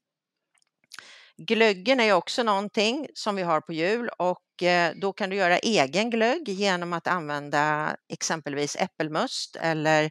Glöggen 1.36 2.00
är 2.00 2.12
också 2.12 2.42
någonting 2.42 3.06
som 3.14 3.36
vi 3.36 3.42
har 3.42 3.60
på 3.60 3.72
jul 3.72 4.08
och 4.18 4.62
eh, 4.62 4.94
då 4.96 5.12
kan 5.12 5.30
du 5.30 5.36
göra 5.36 5.58
egen 5.58 6.10
glögg 6.10 6.48
genom 6.48 6.92
att 6.92 7.06
använda 7.06 7.96
exempelvis 8.12 8.76
äppelmust 8.76 9.56
eller 9.56 10.10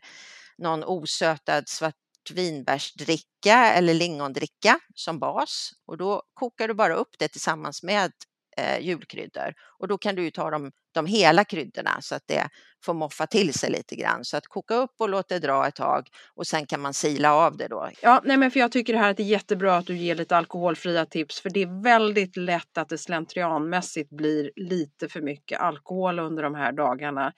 någon 0.57 0.83
osötad 0.83 1.63
svartvinbärsdricka 1.67 3.73
eller 3.73 3.93
lingondricka 3.93 4.79
som 4.95 5.19
bas 5.19 5.71
och 5.87 5.97
då 5.97 6.23
kokar 6.33 6.67
du 6.67 6.73
bara 6.73 6.95
upp 6.95 7.15
det 7.19 7.27
tillsammans 7.27 7.83
med 7.83 8.11
eh, 8.57 8.79
julkryddor 8.79 9.53
och 9.79 9.87
då 9.87 9.97
kan 9.97 10.15
du 10.15 10.31
ta 10.31 10.49
de, 10.49 10.71
de 10.93 11.05
hela 11.05 11.43
kryddorna 11.43 12.01
så 12.01 12.15
att 12.15 12.23
det 12.25 12.49
får 12.85 12.93
moffa 12.93 13.27
till 13.27 13.53
sig 13.53 13.71
lite 13.71 13.95
grann. 13.95 14.25
Så 14.25 14.37
att 14.37 14.47
koka 14.47 14.75
upp 14.75 14.91
och 14.99 15.09
låta 15.09 15.35
det 15.35 15.47
dra 15.47 15.67
ett 15.67 15.75
tag 15.75 16.07
och 16.35 16.47
sen 16.47 16.65
kan 16.65 16.81
man 16.81 16.93
sila 16.93 17.33
av 17.33 17.57
det 17.57 17.67
då. 17.67 17.89
Ja, 18.01 18.21
nej 18.23 18.37
men 18.37 18.51
för 18.51 18.59
jag 18.59 18.71
tycker 18.71 18.93
det 18.93 18.99
här 18.99 19.11
att 19.11 19.17
det 19.17 19.23
är 19.23 19.27
jättebra 19.27 19.77
att 19.77 19.85
du 19.85 19.97
ger 19.97 20.15
lite 20.15 20.37
alkoholfria 20.37 21.05
tips 21.05 21.41
för 21.41 21.49
det 21.49 21.61
är 21.61 21.83
väldigt 21.83 22.37
lätt 22.37 22.77
att 22.77 22.89
det 22.89 22.97
slentrianmässigt 22.97 24.09
blir 24.09 24.51
lite 24.55 25.09
för 25.09 25.21
mycket 25.21 25.59
alkohol 25.59 26.19
under 26.19 26.43
de 26.43 26.55
här 26.55 26.71
dagarna. 26.71 27.33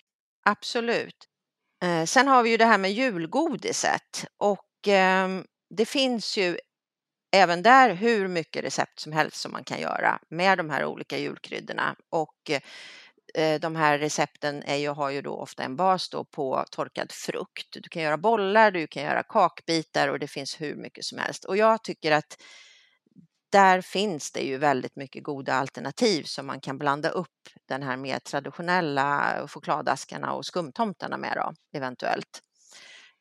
Absolut. 0.45 1.27
Eh, 1.83 2.05
sen 2.05 2.27
har 2.27 2.43
vi 2.43 2.49
ju 2.49 2.57
det 2.57 2.65
här 2.65 2.77
med 2.77 2.91
julgodiset 2.91 4.25
och 4.37 4.87
eh, 4.87 5.27
det 5.69 5.85
finns 5.85 6.37
ju 6.37 6.57
även 7.37 7.63
där 7.63 7.93
hur 7.93 8.27
mycket 8.27 8.63
recept 8.63 8.99
som 8.99 9.11
helst 9.11 9.37
som 9.37 9.51
man 9.51 9.63
kan 9.63 9.79
göra 9.79 10.19
med 10.29 10.57
de 10.57 10.69
här 10.69 10.85
olika 10.85 11.17
julkryddorna 11.17 11.95
och 12.09 12.51
eh, 13.35 13.59
de 13.59 13.75
här 13.75 13.99
recepten 13.99 14.63
är 14.63 14.75
ju, 14.75 14.89
har 14.89 15.09
ju 15.09 15.21
då 15.21 15.33
ofta 15.33 15.63
en 15.63 15.75
bas 15.75 16.09
då 16.09 16.25
på 16.25 16.65
torkad 16.71 17.11
frukt. 17.11 17.67
Du 17.71 17.89
kan 17.89 18.01
göra 18.01 18.17
bollar, 18.17 18.71
du 18.71 18.87
kan 18.87 19.03
göra 19.03 19.23
kakbitar 19.23 20.07
och 20.07 20.19
det 20.19 20.27
finns 20.27 20.61
hur 20.61 20.75
mycket 20.75 21.05
som 21.05 21.17
helst. 21.17 21.45
Och 21.45 21.57
jag 21.57 21.83
tycker 21.83 22.11
att 22.11 22.37
där 23.51 23.81
finns 23.81 24.31
det 24.31 24.41
ju 24.41 24.57
väldigt 24.57 24.95
mycket 24.95 25.23
goda 25.23 25.53
alternativ 25.53 26.23
som 26.23 26.47
man 26.47 26.59
kan 26.59 26.77
blanda 26.77 27.09
upp 27.09 27.49
den 27.67 27.83
här 27.83 27.97
mer 27.97 28.19
traditionella 28.19 29.37
chokladaskarna 29.47 30.33
och 30.33 30.45
skumtomtarna 30.45 31.17
med 31.17 31.33
då, 31.35 31.53
eventuellt. 31.77 32.41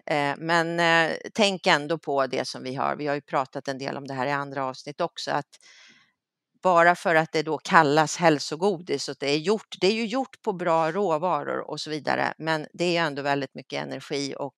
Eh, 0.07 0.35
men 0.39 0.81
eh, 0.81 1.17
tänk 1.35 1.67
ändå 1.67 1.99
på 1.99 2.27
det 2.27 2.49
som 2.49 2.63
vi 2.63 2.75
har. 2.75 2.97
Vi 2.97 3.07
har 3.07 3.15
ju 3.15 3.21
pratat 3.21 3.69
en 3.69 3.79
del 3.79 3.97
om 3.97 4.07
det 4.07 4.15
här 4.15 4.27
i 4.27 4.33
andra 4.33 4.65
avsnitt 4.65 5.01
också, 5.01 5.31
att 5.31 5.59
bara 6.63 6.95
för 6.95 7.15
att 7.15 7.33
det 7.33 7.43
då 7.43 7.59
kallas 7.59 8.17
hälsogodis 8.17 9.09
och 9.09 9.17
det 9.21 9.31
är 9.31 9.39
gjort, 9.39 9.77
det 9.81 9.87
är 9.87 9.93
ju 9.93 10.07
gjort 10.07 10.43
på 10.43 10.53
bra 10.53 10.93
råvaror 10.93 11.71
och 11.71 11.81
så 11.81 11.91
vidare, 11.91 12.35
men 12.39 12.67
det 12.73 12.97
är 12.97 13.03
ändå 13.03 13.23
väldigt 13.23 13.55
mycket 13.55 13.83
energi 13.83 14.35
och 14.39 14.55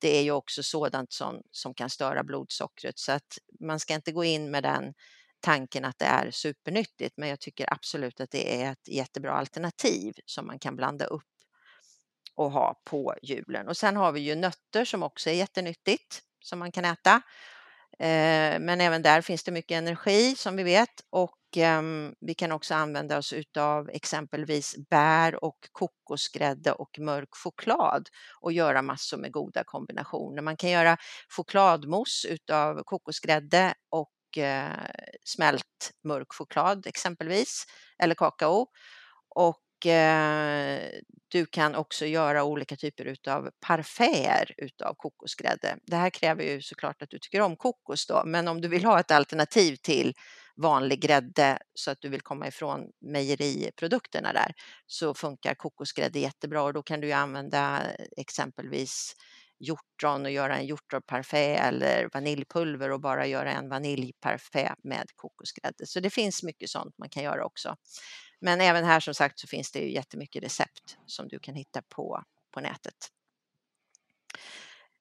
det 0.00 0.18
är 0.18 0.22
ju 0.22 0.30
också 0.30 0.62
sådant 0.62 1.12
som, 1.12 1.42
som 1.50 1.74
kan 1.74 1.90
störa 1.90 2.24
blodsockret 2.24 2.98
så 2.98 3.12
att 3.12 3.38
man 3.60 3.80
ska 3.80 3.94
inte 3.94 4.12
gå 4.12 4.24
in 4.24 4.50
med 4.50 4.62
den 4.62 4.94
tanken 5.40 5.84
att 5.84 5.98
det 5.98 6.04
är 6.04 6.30
supernyttigt, 6.30 7.16
men 7.16 7.28
jag 7.28 7.40
tycker 7.40 7.72
absolut 7.72 8.20
att 8.20 8.30
det 8.30 8.62
är 8.62 8.72
ett 8.72 8.88
jättebra 8.88 9.32
alternativ 9.32 10.14
som 10.26 10.46
man 10.46 10.58
kan 10.58 10.76
blanda 10.76 11.04
upp 11.04 11.22
att 12.40 12.52
ha 12.52 12.80
på 12.84 13.14
julen. 13.22 13.68
Och 13.68 13.76
sen 13.76 13.96
har 13.96 14.12
vi 14.12 14.20
ju 14.20 14.34
nötter 14.34 14.84
som 14.84 15.02
också 15.02 15.30
är 15.30 15.34
jättenyttigt 15.34 16.20
som 16.44 16.58
man 16.58 16.72
kan 16.72 16.84
äta. 16.84 17.22
Eh, 17.98 18.60
men 18.60 18.80
även 18.80 19.02
där 19.02 19.20
finns 19.20 19.44
det 19.44 19.52
mycket 19.52 19.76
energi 19.78 20.34
som 20.36 20.56
vi 20.56 20.62
vet 20.62 21.00
och 21.10 21.36
ehm, 21.56 22.14
vi 22.20 22.34
kan 22.34 22.52
också 22.52 22.74
använda 22.74 23.18
oss 23.18 23.32
utav 23.32 23.90
exempelvis 23.90 24.76
bär 24.90 25.44
och 25.44 25.58
kokosgrädde 25.72 26.72
och 26.72 26.98
mörk 26.98 27.28
choklad 27.30 28.08
och 28.40 28.52
göra 28.52 28.82
massor 28.82 29.18
med 29.18 29.32
goda 29.32 29.64
kombinationer. 29.64 30.42
Man 30.42 30.56
kan 30.56 30.70
göra 30.70 30.96
chokladmousse 31.36 32.28
utav 32.28 32.82
kokosgrädde 32.84 33.74
och 33.90 34.38
eh, 34.38 34.90
smält 35.24 35.90
mörk 36.04 36.32
choklad 36.32 36.86
exempelvis 36.86 37.64
eller 37.98 38.14
kakao 38.14 38.66
och 39.34 39.60
Eh, 39.86 40.80
du 41.28 41.46
kan 41.46 41.74
också 41.74 42.06
göra 42.06 42.44
olika 42.44 42.76
typer 42.76 43.16
av 43.28 43.50
parfäer 43.66 44.54
utav 44.56 44.94
kokosgrädde. 44.94 45.76
Det 45.86 45.96
här 45.96 46.10
kräver 46.10 46.44
ju 46.44 46.62
såklart 46.62 47.02
att 47.02 47.10
du 47.10 47.18
tycker 47.18 47.40
om 47.40 47.56
kokos 47.56 48.06
då, 48.06 48.22
men 48.26 48.48
om 48.48 48.60
du 48.60 48.68
vill 48.68 48.84
ha 48.84 49.00
ett 49.00 49.10
alternativ 49.10 49.76
till 49.76 50.14
vanlig 50.56 51.00
grädde 51.00 51.58
så 51.74 51.90
att 51.90 52.00
du 52.00 52.08
vill 52.08 52.20
komma 52.20 52.48
ifrån 52.48 52.80
mejeriprodukterna 53.00 54.32
där 54.32 54.52
så 54.86 55.14
funkar 55.14 55.54
kokosgrädde 55.54 56.18
jättebra 56.18 56.62
och 56.62 56.72
då 56.72 56.82
kan 56.82 57.00
du 57.00 57.12
använda 57.12 57.82
exempelvis 58.16 59.16
hjortron 59.58 60.24
och 60.24 60.30
göra 60.30 60.56
en 60.56 60.66
hjortronparfait 60.66 61.60
eller 61.60 62.08
vaniljpulver 62.12 62.90
och 62.90 63.00
bara 63.00 63.26
göra 63.26 63.52
en 63.52 63.68
vaniljparfait 63.68 64.74
med 64.84 65.06
kokosgrädde. 65.14 65.86
Så 65.86 66.00
det 66.00 66.10
finns 66.10 66.42
mycket 66.42 66.70
sånt 66.70 66.98
man 66.98 67.08
kan 67.08 67.22
göra 67.22 67.44
också. 67.44 67.76
Men 68.40 68.60
även 68.60 68.84
här 68.84 69.00
som 69.00 69.14
sagt 69.14 69.38
så 69.38 69.46
finns 69.46 69.72
det 69.72 69.78
ju 69.78 69.92
jättemycket 69.92 70.42
recept 70.42 70.96
som 71.06 71.28
du 71.28 71.38
kan 71.38 71.54
hitta 71.54 71.82
på, 71.82 72.24
på 72.50 72.60
nätet. 72.60 73.10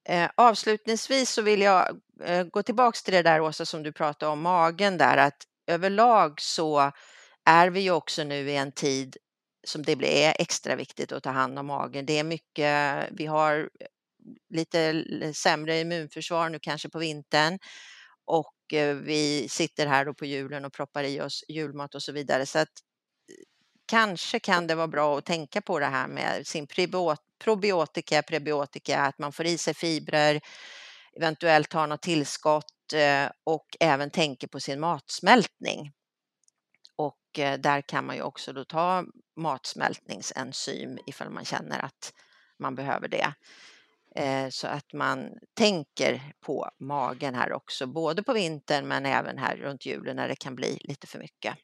Eh, 0.10 0.30
avslutningsvis 0.36 1.30
så 1.30 1.42
vill 1.42 1.62
jag 1.62 2.00
eh, 2.24 2.44
gå 2.44 2.64
tillbaks 2.64 3.04
till 3.04 3.14
det 3.14 3.22
där 3.22 3.42
Åsa 3.42 3.66
som 3.66 3.84
du 3.84 3.92
pratade 3.92 4.32
om 4.32 4.42
magen 4.42 4.98
där 4.98 5.18
att 5.18 5.44
överlag 5.68 6.42
så 6.42 6.92
är 7.46 7.70
vi 7.70 7.80
ju 7.80 7.92
också 7.92 8.24
nu 8.24 8.50
i 8.50 8.56
en 8.56 8.72
tid 8.72 9.18
som 9.68 9.84
det 9.84 10.26
är 10.26 10.36
extra 10.40 10.76
viktigt 10.76 11.12
att 11.12 11.24
ta 11.24 11.30
hand 11.30 11.60
om 11.60 11.66
magen. 11.66 12.06
Det 12.06 12.20
är 12.20 12.24
mycket, 12.24 13.10
vi 13.12 13.26
har 13.26 13.60
eh, 13.80 13.88
lite 14.50 15.04
sämre 15.34 15.80
immunförsvar 15.80 16.50
nu 16.50 16.60
kanske 16.62 16.90
på 16.90 17.00
vintern 17.00 17.60
och 18.26 18.74
eh, 18.74 18.96
vi 18.96 19.48
sitter 19.50 19.88
här 19.88 20.06
då 20.06 20.14
på 20.14 20.26
julen 20.26 20.66
och 20.66 20.74
proppar 20.74 21.04
i 21.04 21.22
oss 21.22 21.44
julmat 21.48 21.96
och 21.96 22.04
så 22.04 22.12
vidare. 22.12 22.46
Så 22.46 22.60
att 22.60 22.70
kanske 23.90 24.40
kan 24.40 24.68
det 24.68 24.76
vara 24.76 24.88
bra 24.88 25.18
att 25.18 25.26
tänka 25.26 25.62
på 25.62 25.80
det 25.80 25.86
här 25.86 26.08
med 26.08 26.48
sin 26.48 26.68
probiotika, 27.40 28.22
prebiotika, 28.22 29.02
att 29.02 29.20
man 29.20 29.32
får 29.32 29.46
i 29.46 29.58
sig 29.58 29.74
fibrer, 29.74 30.42
eventuellt 31.14 31.74
har 31.74 31.88
något 31.88 32.02
tillskott 32.02 32.94
eh, 32.94 33.30
och 33.44 33.78
även 33.80 34.10
tänker 34.10 34.48
på 34.48 34.60
sin 34.60 34.80
matsmältning. 34.80 35.92
Och 36.96 37.40
eh, 37.40 37.60
där 37.60 37.82
kan 37.82 38.06
man 38.06 38.16
ju 38.16 38.22
också 38.22 38.54
då 38.54 38.66
ta 38.66 39.06
matsmältningsenzym 39.36 41.00
ifall 41.06 41.30
man 41.30 41.46
känner 41.46 41.86
att 41.86 42.14
man 42.60 42.76
behöver 42.76 43.08
det. 43.08 43.34
Eh, 44.16 44.50
så 44.50 44.68
att 44.68 44.94
man 44.94 45.30
tänker 45.54 46.34
på 46.40 46.70
magen 46.80 47.36
här 47.36 47.54
också, 47.54 47.88
både 47.88 48.24
på 48.24 48.34
vintern 48.34 48.88
men 48.88 49.06
även 49.06 49.38
här 49.38 49.58
runt 49.58 49.86
julen 49.86 50.16
när 50.16 50.28
det 50.28 50.36
kan 50.36 50.56
bli 50.56 50.78
lite 50.82 51.08
för 51.08 51.20
mycket. 51.20 51.56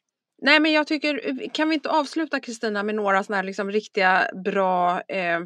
Nej, 0.41 0.59
men 0.59 0.71
jag 0.71 0.87
tycker, 0.87 1.47
kan 1.53 1.69
vi 1.69 1.75
inte 1.75 1.89
avsluta 1.89 2.39
Kristina 2.39 2.83
med 2.83 2.95
några 2.95 3.23
sådana 3.23 3.37
här 3.37 3.43
liksom 3.43 3.71
riktiga 3.71 4.27
bra 4.45 5.01
eh, 5.01 5.39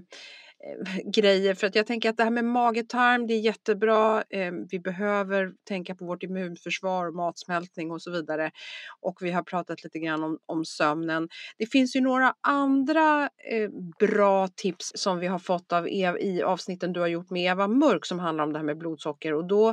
grejer. 1.05 1.53
För 1.53 1.67
att 1.67 1.75
jag 1.75 1.87
tänker 1.87 2.09
att 2.09 2.17
det 2.17 2.23
här 2.23 2.31
med 2.31 2.45
magetarm, 2.45 3.27
det 3.27 3.33
är 3.33 3.39
jättebra. 3.39 4.23
Ehm, 4.29 4.67
vi 4.71 4.79
behöver 4.79 5.51
tänka 5.67 5.95
på 5.95 6.05
vårt 6.05 6.23
immunförsvar, 6.23 7.11
matsmältning 7.11 7.91
och 7.91 8.01
så 8.01 8.11
vidare. 8.11 8.51
Och 9.01 9.17
vi 9.21 9.31
har 9.31 9.43
pratat 9.43 9.83
lite 9.83 9.99
grann 9.99 10.23
om, 10.23 10.37
om 10.45 10.65
sömnen. 10.65 11.29
Det 11.57 11.65
finns 11.65 11.95
ju 11.95 12.01
några 12.01 12.33
andra 12.41 13.29
eh, 13.51 13.69
bra 13.99 14.47
tips 14.47 14.91
som 14.95 15.19
vi 15.19 15.27
har 15.27 15.39
fått 15.39 15.73
av 15.73 15.87
Eva, 15.89 16.19
i 16.19 16.43
avsnitten 16.43 16.93
du 16.93 16.99
har 16.99 17.07
gjort 17.07 17.29
med 17.29 17.51
Eva 17.51 17.67
Mörk 17.67 18.05
som 18.05 18.19
handlar 18.19 18.43
om 18.43 18.53
det 18.53 18.59
här 18.59 18.65
med 18.65 18.77
blodsocker. 18.77 19.33
Och 19.33 19.47
då 19.47 19.69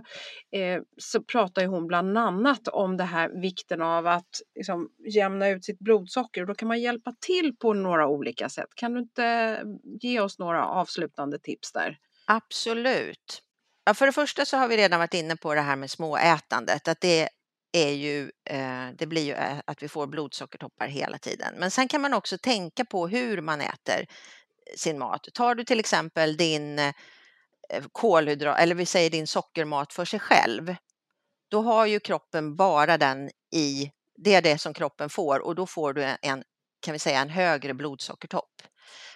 eh, 0.52 0.82
så 0.96 1.22
pratar 1.22 1.62
ju 1.62 1.68
hon 1.68 1.86
bland 1.86 2.18
annat 2.18 2.68
om 2.68 2.96
det 2.96 3.04
här 3.04 3.40
vikten 3.40 3.82
av 3.82 4.06
att 4.06 4.30
liksom, 4.54 4.88
jämna 5.14 5.48
ut 5.48 5.64
sitt 5.64 5.78
blodsocker. 5.78 6.40
Och 6.40 6.46
då 6.46 6.54
kan 6.54 6.68
man 6.68 6.80
hjälpa 6.80 7.14
till 7.26 7.56
på 7.56 7.72
några 7.72 8.08
olika 8.08 8.48
sätt. 8.48 8.68
Kan 8.74 8.94
du 8.94 9.00
inte 9.00 9.62
ge 10.00 10.20
oss 10.20 10.38
några 10.38 10.75
avslutande 10.76 11.38
tips 11.38 11.72
där? 11.72 11.98
Absolut. 12.26 13.42
Ja, 13.84 13.94
för 13.94 14.06
det 14.06 14.12
första 14.12 14.44
så 14.44 14.56
har 14.56 14.68
vi 14.68 14.76
redan 14.76 14.98
varit 15.00 15.14
inne 15.14 15.36
på 15.36 15.54
det 15.54 15.60
här 15.60 15.76
med 15.76 15.90
småätandet, 15.90 16.88
att 16.88 17.00
det 17.00 17.28
är 17.72 17.92
ju, 17.92 18.30
eh, 18.44 18.88
det 18.98 19.06
blir 19.06 19.24
ju 19.24 19.32
eh, 19.32 19.58
att 19.64 19.82
vi 19.82 19.88
får 19.88 20.06
blodsockertoppar 20.06 20.86
hela 20.86 21.18
tiden. 21.18 21.54
Men 21.58 21.70
sen 21.70 21.88
kan 21.88 22.00
man 22.00 22.14
också 22.14 22.38
tänka 22.38 22.84
på 22.84 23.08
hur 23.08 23.40
man 23.40 23.60
äter 23.60 24.06
sin 24.76 24.98
mat. 24.98 25.28
Tar 25.34 25.54
du 25.54 25.64
till 25.64 25.80
exempel 25.80 26.36
din 26.36 26.78
eh, 26.78 26.92
kolhydrat, 27.92 28.58
eller 28.58 28.74
vi 28.74 28.86
säger 28.86 29.10
din 29.10 29.26
sockermat 29.26 29.92
för 29.92 30.04
sig 30.04 30.20
själv, 30.20 30.76
då 31.48 31.62
har 31.62 31.86
ju 31.86 32.00
kroppen 32.00 32.56
bara 32.56 32.98
den 32.98 33.30
i, 33.52 33.90
det 34.16 34.34
är 34.34 34.42
det 34.42 34.58
som 34.58 34.74
kroppen 34.74 35.08
får 35.08 35.38
och 35.40 35.54
då 35.54 35.66
får 35.66 35.92
du 35.92 36.16
en, 36.22 36.44
kan 36.80 36.92
vi 36.92 36.98
säga, 36.98 37.20
en 37.20 37.30
högre 37.30 37.74
blodsockertopp. 37.74 38.62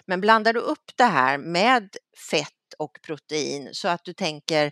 Men 0.07 0.21
blandar 0.21 0.53
du 0.53 0.59
upp 0.59 0.91
det 0.95 1.03
här 1.03 1.37
med 1.37 1.89
fett 2.31 2.73
och 2.77 2.99
protein 3.01 3.69
så 3.71 3.87
att 3.87 4.05
du 4.05 4.13
tänker 4.13 4.71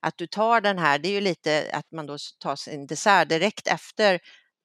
att 0.00 0.18
du 0.18 0.26
tar 0.26 0.60
den 0.60 0.78
här, 0.78 0.98
det 0.98 1.08
är 1.08 1.12
ju 1.12 1.20
lite 1.20 1.70
att 1.72 1.92
man 1.92 2.06
då 2.06 2.16
tar 2.38 2.56
sin 2.56 2.86
dessert 2.86 3.28
direkt 3.28 3.68
efter 3.68 4.20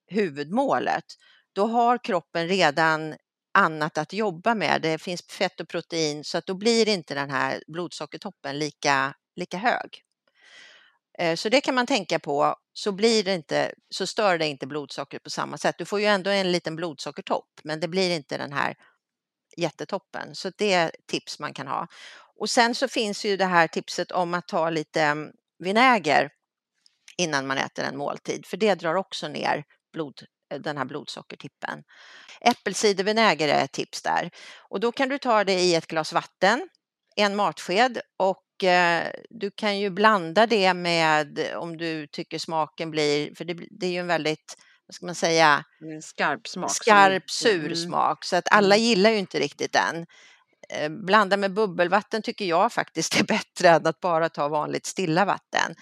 huvudmålet. 0.08 1.06
Då 1.54 1.68
har 1.68 2.04
kroppen 2.04 2.48
redan 2.48 3.16
annat 3.54 3.98
att 3.98 4.14
jobba 4.14 4.56
med. 4.56 4.82
Det 4.82 4.98
finns 4.98 5.22
fett 5.22 5.60
och 5.60 5.68
protein 5.68 6.24
så 6.24 6.38
att 6.38 6.46
då 6.46 6.54
blir 6.54 6.88
inte 6.90 7.14
den 7.14 7.30
här 7.30 7.64
blodsockertoppen 7.68 8.60
lika, 8.60 9.14
lika 9.36 9.58
hög. 9.58 10.04
Eh, 11.20 11.36
så 11.36 11.50
det 11.50 11.62
kan 11.62 11.76
man 11.76 11.88
tänka 11.88 12.20
på, 12.20 12.56
så, 12.74 12.92
blir 12.92 13.24
det 13.24 13.34
inte, 13.34 13.74
så 13.90 14.08
stör 14.08 14.38
det 14.38 14.48
inte 14.48 14.68
blodsockret 14.68 15.24
på 15.24 15.30
samma 15.30 15.58
sätt. 15.58 15.76
Du 15.78 15.86
får 15.86 16.00
ju 16.00 16.06
ändå 16.06 16.30
en 16.30 16.52
liten 16.52 16.76
blodsockertopp, 16.76 17.50
men 17.64 17.80
det 17.80 17.88
blir 17.88 18.16
inte 18.16 18.38
den 18.38 18.54
här 18.54 18.76
jättetoppen. 19.58 20.36
Så 20.36 20.52
det 20.58 20.74
är 20.74 20.92
tips 21.08 21.40
man 21.40 21.54
kan 21.54 21.68
ha. 21.68 21.88
Och 22.36 22.50
sen 22.50 22.76
så 22.76 22.88
finns 22.88 23.26
ju 23.26 23.38
det 23.38 23.46
här 23.46 23.68
tipset 23.68 24.12
om 24.12 24.34
att 24.34 24.48
ta 24.48 24.70
lite 24.70 25.02
mm, 25.02 25.32
vinäger 25.60 26.30
innan 27.18 27.48
man 27.48 27.58
äter 27.58 27.86
en 27.86 27.98
måltid, 27.98 28.46
för 28.46 28.58
det 28.58 28.76
drar 28.76 28.96
också 28.96 29.28
ner 29.28 29.64
blod, 29.94 30.22
eh, 30.54 30.60
den 30.60 30.78
här 30.78 30.86
blodsockertippen. 30.86 31.84
Äppelcidervinäger 32.42 33.48
är 33.48 33.64
ett 33.64 33.72
tips 33.72 34.02
där 34.02 34.32
och 34.58 34.80
då 34.80 34.92
kan 34.92 35.10
du 35.10 35.18
ta 35.18 35.44
det 35.44 35.60
i 35.60 35.76
ett 35.76 35.88
glas 35.88 36.14
vatten, 36.14 36.70
en 37.16 37.36
matsked 37.36 38.02
och 38.18 38.64
eh, 38.64 39.12
du 39.30 39.52
kan 39.52 39.80
ju 39.80 39.90
blanda 39.90 40.48
det 40.48 40.74
med 40.74 41.54
om 41.56 41.78
du 41.78 42.08
tycker 42.08 42.40
smaken 42.40 42.92
blir, 42.92 43.36
för 43.36 43.46
det, 43.46 43.54
det 43.72 43.86
är 43.86 43.92
ju 43.92 44.00
en 44.00 44.08
väldigt 44.08 44.58
vad 44.92 44.96
ska 44.96 45.06
man 45.06 45.16
säga, 45.16 45.64
skarp 46.02 46.48
smak. 46.48 46.72
Skarp, 46.72 47.30
sur 47.30 47.66
mm. 47.66 47.76
smak. 47.76 48.26
Så 48.26 48.36
att 48.36 48.48
alla 48.52 48.76
mm. 48.76 48.86
gillar 48.86 49.10
ju 49.10 49.18
inte 49.18 49.40
riktigt 49.40 49.74
den. 49.74 50.06
Eh, 50.70 50.90
blanda 50.90 51.38
med 51.38 51.54
bubbelvatten 51.54 52.22
tycker 52.22 52.46
jag 52.46 52.74
faktiskt 52.74 53.16
är 53.20 53.24
bättre 53.24 53.70
än 53.70 53.88
att 53.88 54.00
bara 54.00 54.30
ta 54.30 54.48
vanligt 54.48 54.86
stilla 54.86 55.26
vatten. 55.26 55.76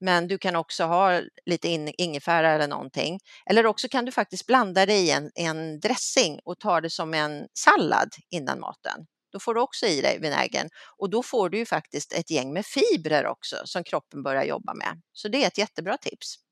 Men 0.00 0.28
du 0.28 0.38
kan 0.38 0.56
också 0.56 0.84
ha 0.84 1.20
lite 1.46 1.68
ingefära 1.98 2.50
eller 2.50 2.68
någonting. 2.68 3.20
Eller 3.50 3.66
också 3.66 3.88
kan 3.88 4.04
du 4.04 4.12
faktiskt 4.12 4.46
blanda 4.46 4.86
det 4.86 4.96
i 4.96 5.10
en, 5.10 5.30
en 5.34 5.80
dressing 5.80 6.38
och 6.44 6.58
ta 6.58 6.80
det 6.80 6.90
som 6.90 7.14
en 7.14 7.46
sallad 7.54 8.08
innan 8.30 8.60
maten. 8.60 9.06
Då 9.32 9.40
får 9.40 9.54
du 9.54 9.60
också 9.60 9.86
i 9.86 10.00
dig 10.00 10.18
vinägern 10.20 10.68
och 10.98 11.10
då 11.10 11.22
får 11.22 11.50
du 11.50 11.58
ju 11.58 11.66
faktiskt 11.66 12.12
ett 12.12 12.30
gäng 12.30 12.52
med 12.52 12.66
fibrer 12.66 13.26
också 13.26 13.56
som 13.64 13.84
kroppen 13.84 14.22
börjar 14.22 14.44
jobba 14.44 14.74
med. 14.74 15.02
Så 15.12 15.28
det 15.28 15.42
är 15.42 15.46
ett 15.46 15.58
jättebra 15.58 15.96
tips. 15.96 16.45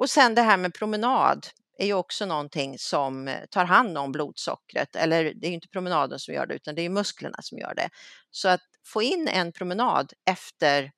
Och 0.00 0.10
sen 0.10 0.34
det 0.34 0.42
här 0.42 0.56
med 0.56 0.74
promenad 0.74 1.46
är 1.78 1.86
ju 1.86 1.94
också 1.94 2.26
någonting 2.26 2.78
som 2.78 3.28
eh, 3.28 3.44
tar 3.50 3.64
hand 3.64 3.98
om 3.98 4.12
blodsockret. 4.12 4.96
Eller 4.96 5.24
det 5.34 5.46
är 5.46 5.50
inte 5.50 5.68
promenaden 5.68 6.18
som 6.18 6.34
gör 6.34 6.46
det 6.46 6.54
utan 6.54 6.74
det 6.74 6.82
är 6.82 6.88
musklerna 6.88 7.38
som 7.42 7.58
gör 7.58 7.74
det. 7.74 7.88
Så 8.30 8.48
att 8.48 8.60
få 8.86 9.02
in 9.02 9.28
en 9.28 9.52
promenad 9.52 10.12
efter 10.30 10.92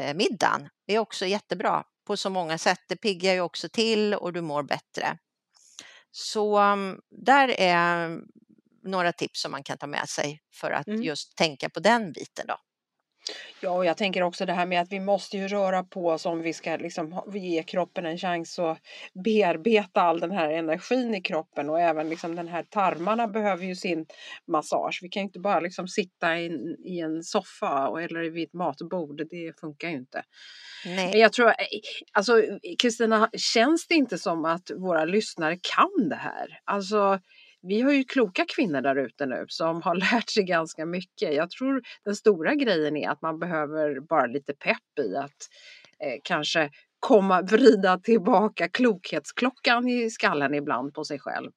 eh, 0.00 0.14
middagen 0.14 0.68
är 0.86 0.98
också 0.98 1.26
jättebra 1.26 1.84
på 2.06 2.16
så 2.16 2.30
många 2.30 2.58
sätt. 2.58 2.78
Det 2.88 2.96
piggar 2.96 3.34
ju 3.34 3.40
också 3.40 3.68
till 3.68 4.14
och 4.14 4.32
du 4.32 4.40
mår 4.40 4.62
bättre. 4.62 5.18
Så 6.10 6.60
um, 6.60 7.00
där 7.10 7.48
är 7.48 8.18
några 8.82 9.12
tips 9.12 9.42
som 9.42 9.52
man 9.52 9.62
kan 9.62 9.78
ta 9.78 9.86
med 9.86 10.08
sig 10.08 10.40
för 10.54 10.70
att 10.70 10.86
mm. 10.86 11.02
just 11.02 11.36
tänka 11.36 11.68
på 11.68 11.80
den 11.80 12.12
biten 12.12 12.46
då. 12.48 12.56
Ja, 13.62 13.70
och 13.70 13.84
jag 13.84 13.96
tänker 13.96 14.22
också 14.22 14.46
det 14.46 14.52
här 14.52 14.66
med 14.66 14.80
att 14.80 14.92
vi 14.92 15.00
måste 15.00 15.36
ju 15.36 15.48
röra 15.48 15.84
på 15.84 16.06
oss 16.06 16.26
om 16.26 16.42
vi 16.42 16.52
ska 16.52 16.76
liksom 16.76 17.22
ge 17.34 17.62
kroppen 17.62 18.06
en 18.06 18.18
chans 18.18 18.58
att 18.58 18.78
bearbeta 19.24 20.00
all 20.02 20.20
den 20.20 20.30
här 20.30 20.50
energin 20.50 21.14
i 21.14 21.20
kroppen 21.20 21.70
och 21.70 21.80
även 21.80 22.08
liksom 22.08 22.36
den 22.36 22.48
här 22.48 22.62
tarmarna 22.62 23.28
behöver 23.28 23.64
ju 23.64 23.76
sin 23.76 24.06
massage. 24.46 24.98
Vi 25.02 25.08
kan 25.08 25.20
ju 25.20 25.24
inte 25.24 25.40
bara 25.40 25.60
liksom 25.60 25.88
sitta 25.88 26.38
i, 26.38 26.46
i 26.84 27.00
en 27.00 27.22
soffa 27.22 28.02
eller 28.02 28.30
vid 28.30 28.48
ett 28.48 28.52
matbord, 28.52 29.22
det 29.30 29.60
funkar 29.60 29.88
ju 29.88 29.94
inte. 29.94 30.22
Nej. 30.84 31.10
Men 31.10 31.20
jag 31.20 31.32
tror, 31.32 31.52
alltså 32.12 32.42
Kristina, 32.78 33.30
känns 33.54 33.86
det 33.86 33.94
inte 33.94 34.18
som 34.18 34.44
att 34.44 34.70
våra 34.76 35.04
lyssnare 35.04 35.58
kan 35.74 36.08
det 36.08 36.16
här? 36.16 36.60
Alltså 36.64 37.20
vi 37.62 37.80
har 37.80 37.92
ju 37.92 38.04
kloka 38.04 38.44
kvinnor 38.48 38.80
där 38.80 38.96
ute 38.96 39.26
nu 39.26 39.44
som 39.48 39.82
har 39.82 39.94
lärt 40.12 40.30
sig 40.30 40.44
ganska 40.44 40.86
mycket. 40.86 41.34
Jag 41.34 41.50
tror 41.50 41.82
den 42.04 42.16
stora 42.16 42.54
grejen 42.54 42.96
är 42.96 43.08
att 43.08 43.22
man 43.22 43.38
behöver 43.38 44.00
bara 44.00 44.26
lite 44.26 44.52
pepp 44.52 44.98
i 45.06 45.16
att 45.16 45.48
eh, 46.04 46.20
kanske 46.24 46.70
komma 47.00 47.42
vrida 47.42 47.98
tillbaka 47.98 48.68
klokhetsklockan 48.68 49.88
i 49.88 50.10
skallen 50.10 50.54
ibland 50.54 50.94
på 50.94 51.04
sig 51.04 51.18
själv. 51.18 51.50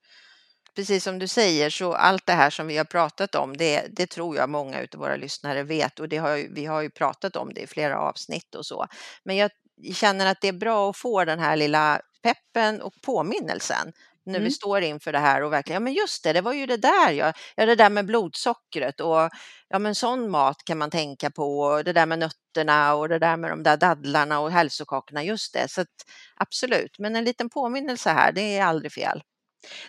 Precis 0.76 1.04
som 1.04 1.20
du 1.20 1.28
säger 1.28 1.70
så 1.70 1.94
allt 1.94 2.26
det 2.26 2.34
här 2.34 2.50
som 2.50 2.68
vi 2.68 2.78
har 2.78 2.86
pratat 2.86 3.36
om 3.36 3.58
det, 3.58 3.88
det 3.89 4.06
tror 4.06 4.36
jag 4.36 4.50
många 4.50 4.78
av 4.78 5.00
våra 5.00 5.16
lyssnare 5.16 5.63
vet 5.63 6.00
och 6.00 6.10
det 6.10 6.18
har, 6.18 6.54
vi 6.56 6.66
har 6.66 6.82
ju 6.82 6.89
pratat 6.89 7.36
om 7.36 7.54
det 7.54 7.62
i 7.62 7.68
flera 7.68 8.00
avsnitt 8.00 8.56
och 8.56 8.66
så. 8.66 8.88
Men 9.24 9.36
jag 9.36 9.52
känner 9.94 10.26
att 10.26 10.42
det 10.42 10.48
är 10.48 10.54
bra 10.54 10.89
att 10.89 10.98
få 10.98 11.26
den 11.26 11.39
här 11.39 11.56
lilla 11.56 12.02
peppen 12.24 12.82
och 12.82 12.94
påminnelsen 13.02 13.94
när 14.26 14.40
Mm. 14.40 14.44
vi 14.44 14.52
står 14.52 14.82
inför 14.82 15.12
det 15.12 15.20
här 15.20 15.42
och 15.44 15.54
verkligen, 15.54 15.76
ja 15.82 15.84
men 15.84 15.94
just 15.94 16.24
det, 16.24 16.34
det 16.34 16.42
var 16.42 16.54
ju 16.54 16.66
det 16.66 16.78
där, 16.78 17.12
ja, 17.12 17.34
ja 17.56 17.66
det 17.66 17.76
där 17.76 17.90
med 17.90 18.06
blodsockret 18.06 19.00
och 19.00 19.30
ja 19.70 19.80
men 19.80 19.96
sån 19.96 20.30
mat 20.32 20.58
kan 20.66 20.78
man 20.78 20.90
tänka 20.92 21.32
på 21.32 21.60
och 21.60 21.84
det 21.84 21.94
där 21.94 22.06
med 22.06 22.20
nötterna 22.20 22.96
och 22.96 23.10
det 23.10 23.20
där 23.20 23.38
med 23.38 23.52
de 23.52 23.64
där 23.64 23.78
dadlarna 23.78 24.40
och 24.40 24.52
hälsokakorna, 24.52 25.24
just 25.24 25.54
det, 25.54 25.68
så 25.72 25.82
att, 25.82 25.88
absolut, 26.36 27.00
men 27.00 27.16
en 27.16 27.24
liten 27.24 27.50
påminnelse 27.50 28.10
här, 28.10 28.32
det 28.32 28.58
är 28.58 28.64
aldrig 28.66 28.92
fel. 28.94 29.24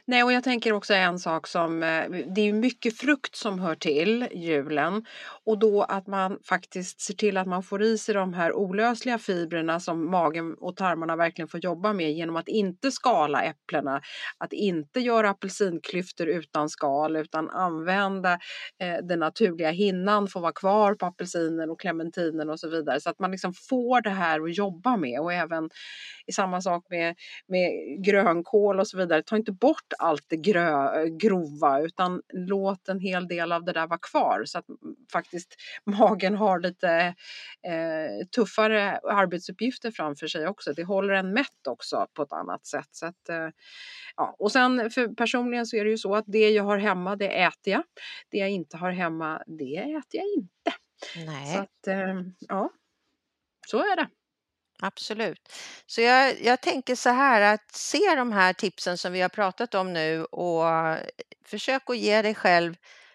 Nej, 0.04 0.22
och 0.22 0.32
jag 0.32 0.44
tänker 0.44 0.72
också 0.72 0.94
en 0.94 1.18
sak 1.18 1.46
som, 1.46 1.82
eh, 1.82 2.04
det 2.34 2.40
är 2.40 2.52
mycket 2.52 2.98
frukt 2.98 3.36
som 3.36 3.58
hör 3.58 3.74
till 3.74 4.28
julen. 4.32 5.04
Och 5.44 5.58
då 5.58 5.82
att 5.82 6.06
man 6.06 6.38
faktiskt 6.48 7.00
ser 7.00 7.14
till 7.14 7.36
att 7.36 7.46
man 7.46 7.62
får 7.62 7.82
i 7.82 7.98
sig 7.98 8.14
de 8.14 8.34
här 8.34 8.52
olösliga 8.52 9.18
fibrerna 9.18 9.80
som 9.80 10.10
magen 10.10 10.54
och 10.60 10.76
tarmarna 10.76 11.16
verkligen 11.16 11.48
får 11.48 11.64
jobba 11.64 11.92
med 11.92 12.12
genom 12.12 12.36
att 12.36 12.48
inte 12.48 12.90
skala 12.90 13.42
äpplena, 13.42 14.00
att 14.38 14.52
inte 14.52 15.00
göra 15.00 15.30
apelsinklyftor 15.30 16.28
utan 16.28 16.68
skal 16.68 17.16
utan 17.16 17.50
använda 17.50 18.32
eh, 18.80 18.96
den 19.08 19.18
naturliga 19.18 19.70
hinnan 19.70 20.28
får 20.28 20.40
vara 20.40 20.52
kvar 20.52 20.94
på 20.94 21.06
apelsinen 21.06 21.70
och 21.70 21.80
clementinen 21.80 22.50
och 22.50 22.60
så 22.60 22.68
vidare. 22.68 23.00
Så 23.00 23.10
att 23.10 23.18
man 23.18 23.30
liksom 23.30 23.54
får 23.68 24.00
det 24.00 24.10
här 24.10 24.40
att 24.40 24.56
jobba 24.56 24.96
med. 24.96 25.20
Och 25.20 25.32
även 25.32 25.70
i 26.26 26.32
samma 26.32 26.60
sak 26.60 26.86
med, 26.90 27.16
med 27.48 27.70
grönkål 28.04 28.80
och 28.80 28.88
så 28.88 28.98
vidare. 28.98 29.22
Ta 29.22 29.36
inte 29.36 29.52
bort 29.64 29.92
allt 29.98 30.24
det 30.28 30.36
grö, 30.36 31.04
grova 31.08 31.80
utan 31.80 32.22
låt 32.32 32.88
en 32.88 33.00
hel 33.00 33.28
del 33.28 33.52
av 33.52 33.64
det 33.64 33.72
där 33.72 33.86
vara 33.86 33.98
kvar 33.98 34.42
så 34.44 34.58
att 34.58 34.64
faktiskt 35.12 35.54
magen 35.84 36.34
har 36.34 36.60
lite 36.60 37.14
eh, 37.66 38.26
tuffare 38.36 38.98
arbetsuppgifter 38.98 39.90
framför 39.90 40.26
sig 40.26 40.48
också. 40.48 40.72
Det 40.72 40.84
håller 40.84 41.14
en 41.14 41.32
mätt 41.32 41.66
också 41.68 42.06
på 42.14 42.22
ett 42.22 42.32
annat 42.32 42.66
sätt. 42.66 42.88
Så 42.90 43.06
att, 43.06 43.28
eh, 43.28 43.48
ja. 44.16 44.36
Och 44.38 44.52
sen 44.52 44.90
för 44.90 45.14
personligen 45.14 45.66
så 45.66 45.76
är 45.76 45.84
det 45.84 45.90
ju 45.90 45.98
så 45.98 46.14
att 46.14 46.24
det 46.26 46.50
jag 46.50 46.64
har 46.64 46.78
hemma 46.78 47.16
det 47.16 47.42
äter 47.42 47.72
jag. 47.72 47.82
Det 48.30 48.38
jag 48.38 48.50
inte 48.50 48.76
har 48.76 48.90
hemma 48.90 49.42
det 49.46 49.76
äter 49.76 50.20
jag 50.20 50.26
inte. 50.36 50.72
Nej. 51.26 51.54
Så 51.54 51.58
att, 51.58 51.86
eh, 51.86 52.22
ja, 52.48 52.70
så 53.66 53.78
är 53.78 53.96
det. 53.96 54.08
Absolut. 54.82 55.52
Så 55.86 56.00
jag, 56.00 56.40
jag 56.42 56.60
tänker 56.62 56.94
så 56.94 57.10
här 57.10 57.54
att 57.54 57.74
se 57.74 58.14
de 58.16 58.32
här 58.32 58.52
tipsen 58.52 58.98
som 58.98 59.12
vi 59.12 59.20
har 59.20 59.28
pratat 59.28 59.74
om 59.74 59.92
nu 59.92 60.24
och 60.24 60.68
eh, 60.68 60.98
försök 61.46 61.82
att 61.90 61.98
ge 61.98 62.22
dig 62.22 62.34
själv 62.34 62.74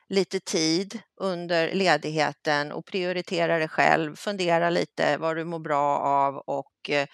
lite 0.09 0.39
tid 0.39 0.99
under 1.21 1.73
ledigheten 1.73 2.71
och 2.71 2.85
prioritera 2.85 3.57
dig 3.59 3.67
själv. 3.67 4.15
Fundera 4.15 4.69
lite 4.69 5.17
vad 5.17 5.35
du 5.37 5.43
mår 5.45 5.59
bra 5.59 5.97
av 5.99 6.35
och, 6.37 6.89
eh, 6.89 7.07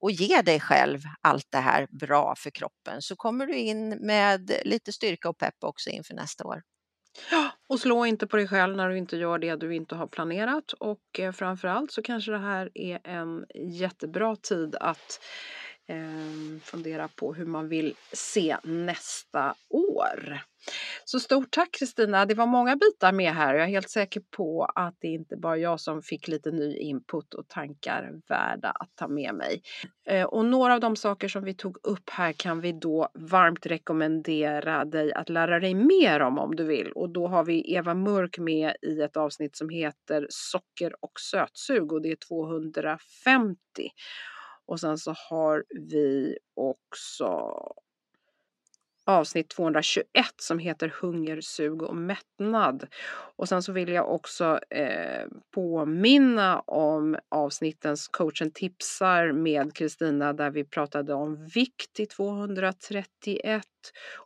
och 0.00 0.10
ge 0.10 0.42
dig 0.42 0.60
själv 0.60 1.00
allt 1.22 1.46
det 1.50 1.58
här 1.58 1.86
bra 2.00 2.34
för 2.38 2.50
kroppen 2.50 3.02
så 3.02 3.16
kommer 3.16 3.46
du 3.46 3.54
in 3.56 3.88
med 4.06 4.52
lite 4.64 4.92
styrka 4.92 5.28
och 5.28 5.38
pepp 5.38 5.64
också 5.64 5.90
inför 5.90 6.14
nästa 6.14 6.44
år. 6.44 6.62
Ja, 7.30 7.50
och 7.66 7.80
slå 7.80 8.06
inte 8.06 8.26
på 8.26 8.36
dig 8.36 8.48
själv 8.48 8.76
när 8.76 8.88
du 8.88 8.98
inte 8.98 9.16
gör 9.16 9.38
det 9.38 9.56
du 9.56 9.74
inte 9.74 9.94
har 9.94 10.06
planerat 10.06 10.72
och 10.72 11.00
eh, 11.18 11.32
framförallt 11.32 11.92
så 11.92 12.02
kanske 12.02 12.30
det 12.32 12.38
här 12.38 12.70
är 12.74 13.00
en 13.04 13.46
jättebra 13.54 14.36
tid 14.36 14.76
att 14.80 15.20
eh, 15.86 16.60
fundera 16.62 17.08
på 17.08 17.34
hur 17.34 17.46
man 17.46 17.68
vill 17.68 17.94
se 18.12 18.56
nästa 18.62 19.54
år. 19.68 19.87
Så 21.04 21.20
stort 21.20 21.50
tack 21.50 21.68
Kristina! 21.72 22.26
Det 22.26 22.34
var 22.34 22.46
många 22.46 22.76
bitar 22.76 23.12
med 23.12 23.32
här 23.34 23.54
och 23.54 23.60
jag 23.60 23.66
är 23.66 23.70
helt 23.70 23.90
säker 23.90 24.22
på 24.36 24.64
att 24.74 24.96
det 25.00 25.08
inte 25.08 25.36
bara 25.36 25.56
jag 25.56 25.80
som 25.80 26.02
fick 26.02 26.28
lite 26.28 26.50
ny 26.50 26.76
input 26.76 27.34
och 27.34 27.48
tankar 27.48 28.12
värda 28.28 28.70
att 28.70 28.90
ta 28.94 29.08
med 29.08 29.34
mig. 29.34 29.62
Eh, 30.08 30.24
och 30.24 30.44
några 30.44 30.74
av 30.74 30.80
de 30.80 30.96
saker 30.96 31.28
som 31.28 31.44
vi 31.44 31.54
tog 31.54 31.78
upp 31.82 32.10
här 32.10 32.32
kan 32.32 32.60
vi 32.60 32.72
då 32.72 33.08
varmt 33.14 33.66
rekommendera 33.66 34.84
dig 34.84 35.12
att 35.12 35.28
lära 35.28 35.60
dig 35.60 35.74
mer 35.74 36.20
om 36.20 36.38
om 36.38 36.56
du 36.56 36.64
vill. 36.64 36.92
Och 36.92 37.10
då 37.10 37.26
har 37.26 37.44
vi 37.44 37.74
Eva 37.74 37.94
Mörk 37.94 38.38
med 38.38 38.76
i 38.82 39.00
ett 39.00 39.16
avsnitt 39.16 39.56
som 39.56 39.68
heter 39.68 40.26
Socker 40.30 40.92
och 41.00 41.20
sötsug 41.20 41.92
och 41.92 42.02
det 42.02 42.10
är 42.10 42.16
250. 42.28 43.56
Och 44.66 44.80
sen 44.80 44.98
så 44.98 45.14
har 45.30 45.64
vi 45.90 46.38
också 46.56 47.52
avsnitt 49.08 49.48
221 49.48 50.04
som 50.36 50.58
heter 50.58 50.94
Hunger, 51.00 51.40
sug 51.40 51.82
och 51.82 51.96
mättnad. 51.96 52.86
Och 53.36 53.48
sen 53.48 53.62
så 53.62 53.72
vill 53.72 53.88
jag 53.88 54.14
också 54.14 54.60
eh, 54.70 55.26
påminna 55.54 56.60
om 56.60 57.16
avsnittens 57.28 58.08
coachen 58.08 58.50
tipsar 58.50 59.32
med 59.32 59.74
Kristina 59.74 60.32
där 60.32 60.50
vi 60.50 60.64
pratade 60.64 61.14
om 61.14 61.46
vikt 61.46 62.00
i 62.00 62.06
231 62.06 63.16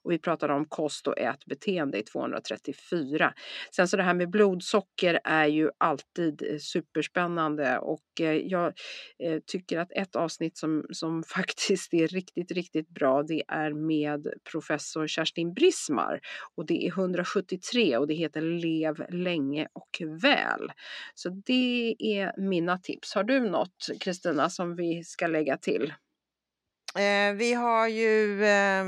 och 0.02 0.12
vi 0.12 0.18
pratade 0.18 0.54
om 0.54 0.64
kost 0.64 1.06
och 1.06 1.18
ätbeteende 1.18 1.98
i 1.98 2.02
234. 2.02 3.34
Sen 3.76 3.88
så 3.88 3.96
det 3.96 4.02
här 4.02 4.14
med 4.14 4.30
blodsocker 4.30 5.20
är 5.24 5.46
ju 5.46 5.70
alltid 5.78 6.42
eh, 6.42 6.58
superspännande 6.58 7.78
och 7.78 8.20
eh, 8.20 8.32
jag 8.32 8.72
eh, 9.18 9.40
tycker 9.46 9.78
att 9.78 9.92
ett 9.92 10.16
avsnitt 10.16 10.56
som, 10.56 10.86
som 10.90 11.22
faktiskt 11.34 11.94
är 11.94 12.08
riktigt, 12.08 12.52
riktigt 12.52 12.88
bra 12.88 13.22
det 13.22 13.42
är 13.48 13.72
med 13.72 14.28
professor 14.52 15.06
Kerstin 15.06 15.54
Brismar 15.54 16.20
och 16.54 16.66
det 16.66 16.86
är 16.86 16.88
173 16.88 17.96
och 17.96 18.06
det 18.06 18.14
heter 18.14 18.40
Lev 18.40 19.06
länge 19.10 19.68
och 19.72 20.02
väl. 20.22 20.72
Så 21.14 21.28
det 21.28 21.96
är 21.98 22.40
mina 22.40 22.78
tips. 22.78 23.14
Har 23.14 23.24
du 23.24 23.40
något 23.40 23.88
Kristina 24.00 24.50
som 24.50 24.76
vi 24.76 25.04
ska 25.04 25.26
lägga 25.26 25.58
till? 25.58 25.92
Eh, 26.98 27.34
vi 27.34 27.54
har 27.54 27.88
ju 27.88 28.44
eh, 28.44 28.84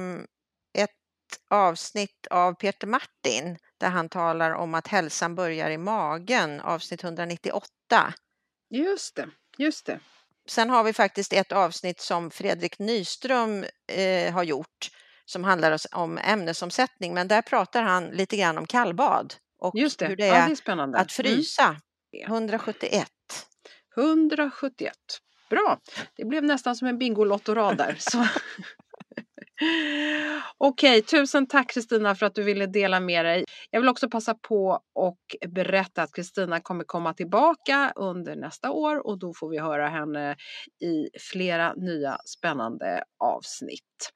avsnitt 1.51 2.27
av 2.31 2.55
Peter 2.55 2.87
Martin 2.87 3.59
där 3.79 3.89
han 3.91 4.09
talar 4.09 4.51
om 4.51 4.75
att 4.75 4.87
hälsan 4.89 5.35
börjar 5.35 5.71
i 5.71 5.79
magen, 5.79 6.61
avsnitt 6.61 7.05
198. 7.05 8.15
Just 8.71 9.17
det, 9.17 9.29
just 9.59 9.87
det. 9.87 10.01
Sen 10.49 10.71
har 10.71 10.85
vi 10.85 10.93
faktiskt 10.93 11.33
ett 11.33 11.53
avsnitt 11.53 12.01
som 12.01 12.31
Fredrik 12.31 12.79
Nyström 12.79 13.65
eh, 13.93 14.33
har 14.35 14.43
gjort 14.43 14.91
som 15.25 15.45
handlar 15.45 15.79
om 15.93 16.19
ämnesomsättning, 16.19 17.15
men 17.15 17.29
där 17.29 17.43
pratar 17.43 17.83
han 17.83 18.05
lite 18.05 18.37
grann 18.37 18.59
om 18.59 18.67
kallbad 18.67 19.35
och 19.59 19.75
Just 19.75 19.99
det. 19.99 20.07
hur 20.07 20.17
det 20.17 20.27
Ja, 20.27 20.35
är, 20.35 20.49
det 20.67 20.69
är 20.73 20.97
att 20.97 21.13
frysa. 21.13 21.65
Mm. 21.65 22.33
171. 22.33 23.09
171. 23.97 24.95
Bra, 25.51 25.79
det 26.17 26.25
blev 26.25 26.45
nästan 26.45 26.77
som 26.77 26.89
en 26.89 26.99
Bingolotto-rad 26.99 27.77
där. 27.77 27.97
Så. 27.99 28.19
Okej, 30.59 31.03
tusen 31.03 31.47
tack 31.47 31.71
Kristina 31.71 32.15
för 32.15 32.27
att 32.27 32.35
du 32.35 32.43
ville 32.43 32.67
dela 32.67 33.01
med 33.01 33.25
dig. 33.25 33.45
Jag 33.71 33.81
vill 33.81 33.89
också 33.89 34.09
passa 34.11 34.35
på 34.35 34.81
och 34.95 35.19
berätta 35.49 36.03
att 36.03 36.13
Kristina 36.13 36.61
kommer 36.61 36.85
komma 36.85 37.15
tillbaka 37.15 37.93
under 37.97 38.37
nästa 38.37 38.71
år 38.71 39.07
och 39.07 39.19
då 39.19 39.35
får 39.35 39.49
vi 39.49 39.59
höra 39.59 39.89
henne 39.89 40.37
i 40.83 41.19
flera 41.19 41.75
nya 41.75 42.19
spännande 42.25 43.05
avsnitt. 43.19 44.13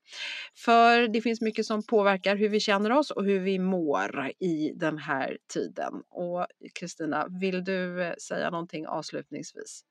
För 0.65 1.09
det 1.09 1.21
finns 1.21 1.41
mycket 1.41 1.67
som 1.67 1.83
påverkar 1.87 2.37
hur 2.37 2.49
vi 2.49 2.61
känner 2.61 2.93
oss 2.93 3.11
och 3.11 3.25
hur 3.25 3.41
vi 3.41 3.59
mår 3.59 4.33
i 4.39 4.73
den 4.75 4.99
här 4.99 5.39
tiden. 5.53 5.93
Och 6.11 6.47
Kristina, 6.75 7.27
vill 7.41 7.65
du 7.65 8.03
eh, 8.03 8.15
säga 8.15 8.51
någonting 8.51 8.87
avslutningsvis? 8.87 9.85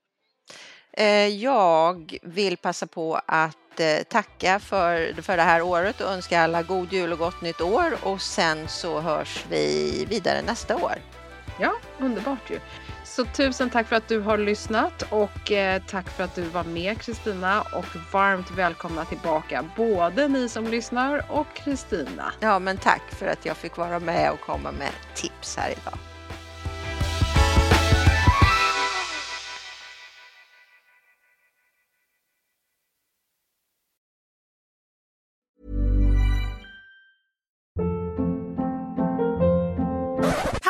Eh, 0.93 1.27
jag 1.27 2.17
vill 2.21 2.57
passa 2.57 2.87
på 2.87 3.21
att 3.25 3.66
att 3.77 3.79
eh, 3.79 4.03
tacka 4.09 4.59
för, 4.59 5.21
för 5.21 5.37
det 5.37 5.43
här 5.43 5.61
året 5.61 6.01
och 6.01 6.11
önska 6.11 6.41
alla 6.41 6.63
god 6.63 6.93
jul 6.93 7.11
och 7.11 7.19
gott 7.19 7.41
nytt 7.41 7.61
år 7.61 7.97
och 8.03 8.21
sen 8.21 8.67
så 8.67 8.99
hörs 8.99 9.45
vi 9.49 10.05
vidare 10.09 10.41
nästa 10.41 10.75
år. 10.75 10.95
Ja, 11.59 11.73
underbart 11.99 12.51
ju. 12.51 12.59
Så 13.05 13.25
tusen 13.25 13.69
tack 13.69 13.87
för 13.87 13.95
att 13.95 14.07
du 14.07 14.19
har 14.19 14.37
lyssnat 14.37 15.01
och 15.09 15.51
eh, 15.51 15.81
tack 15.87 16.09
för 16.09 16.23
att 16.23 16.35
du 16.35 16.41
var 16.41 16.63
med 16.63 17.01
Kristina 17.01 17.61
och 17.61 17.85
varmt 18.13 18.51
välkomna 18.51 19.05
tillbaka 19.05 19.65
både 19.75 20.27
ni 20.27 20.49
som 20.49 20.67
lyssnar 20.67 21.25
och 21.29 21.47
Kristina. 21.55 22.33
Ja, 22.39 22.59
men 22.59 22.77
tack 22.77 23.01
för 23.09 23.27
att 23.27 23.45
jag 23.45 23.57
fick 23.57 23.77
vara 23.77 23.99
med 23.99 24.31
och 24.31 24.39
komma 24.39 24.71
med 24.71 24.91
tips 25.15 25.57
här 25.57 25.69
idag. 25.71 26.06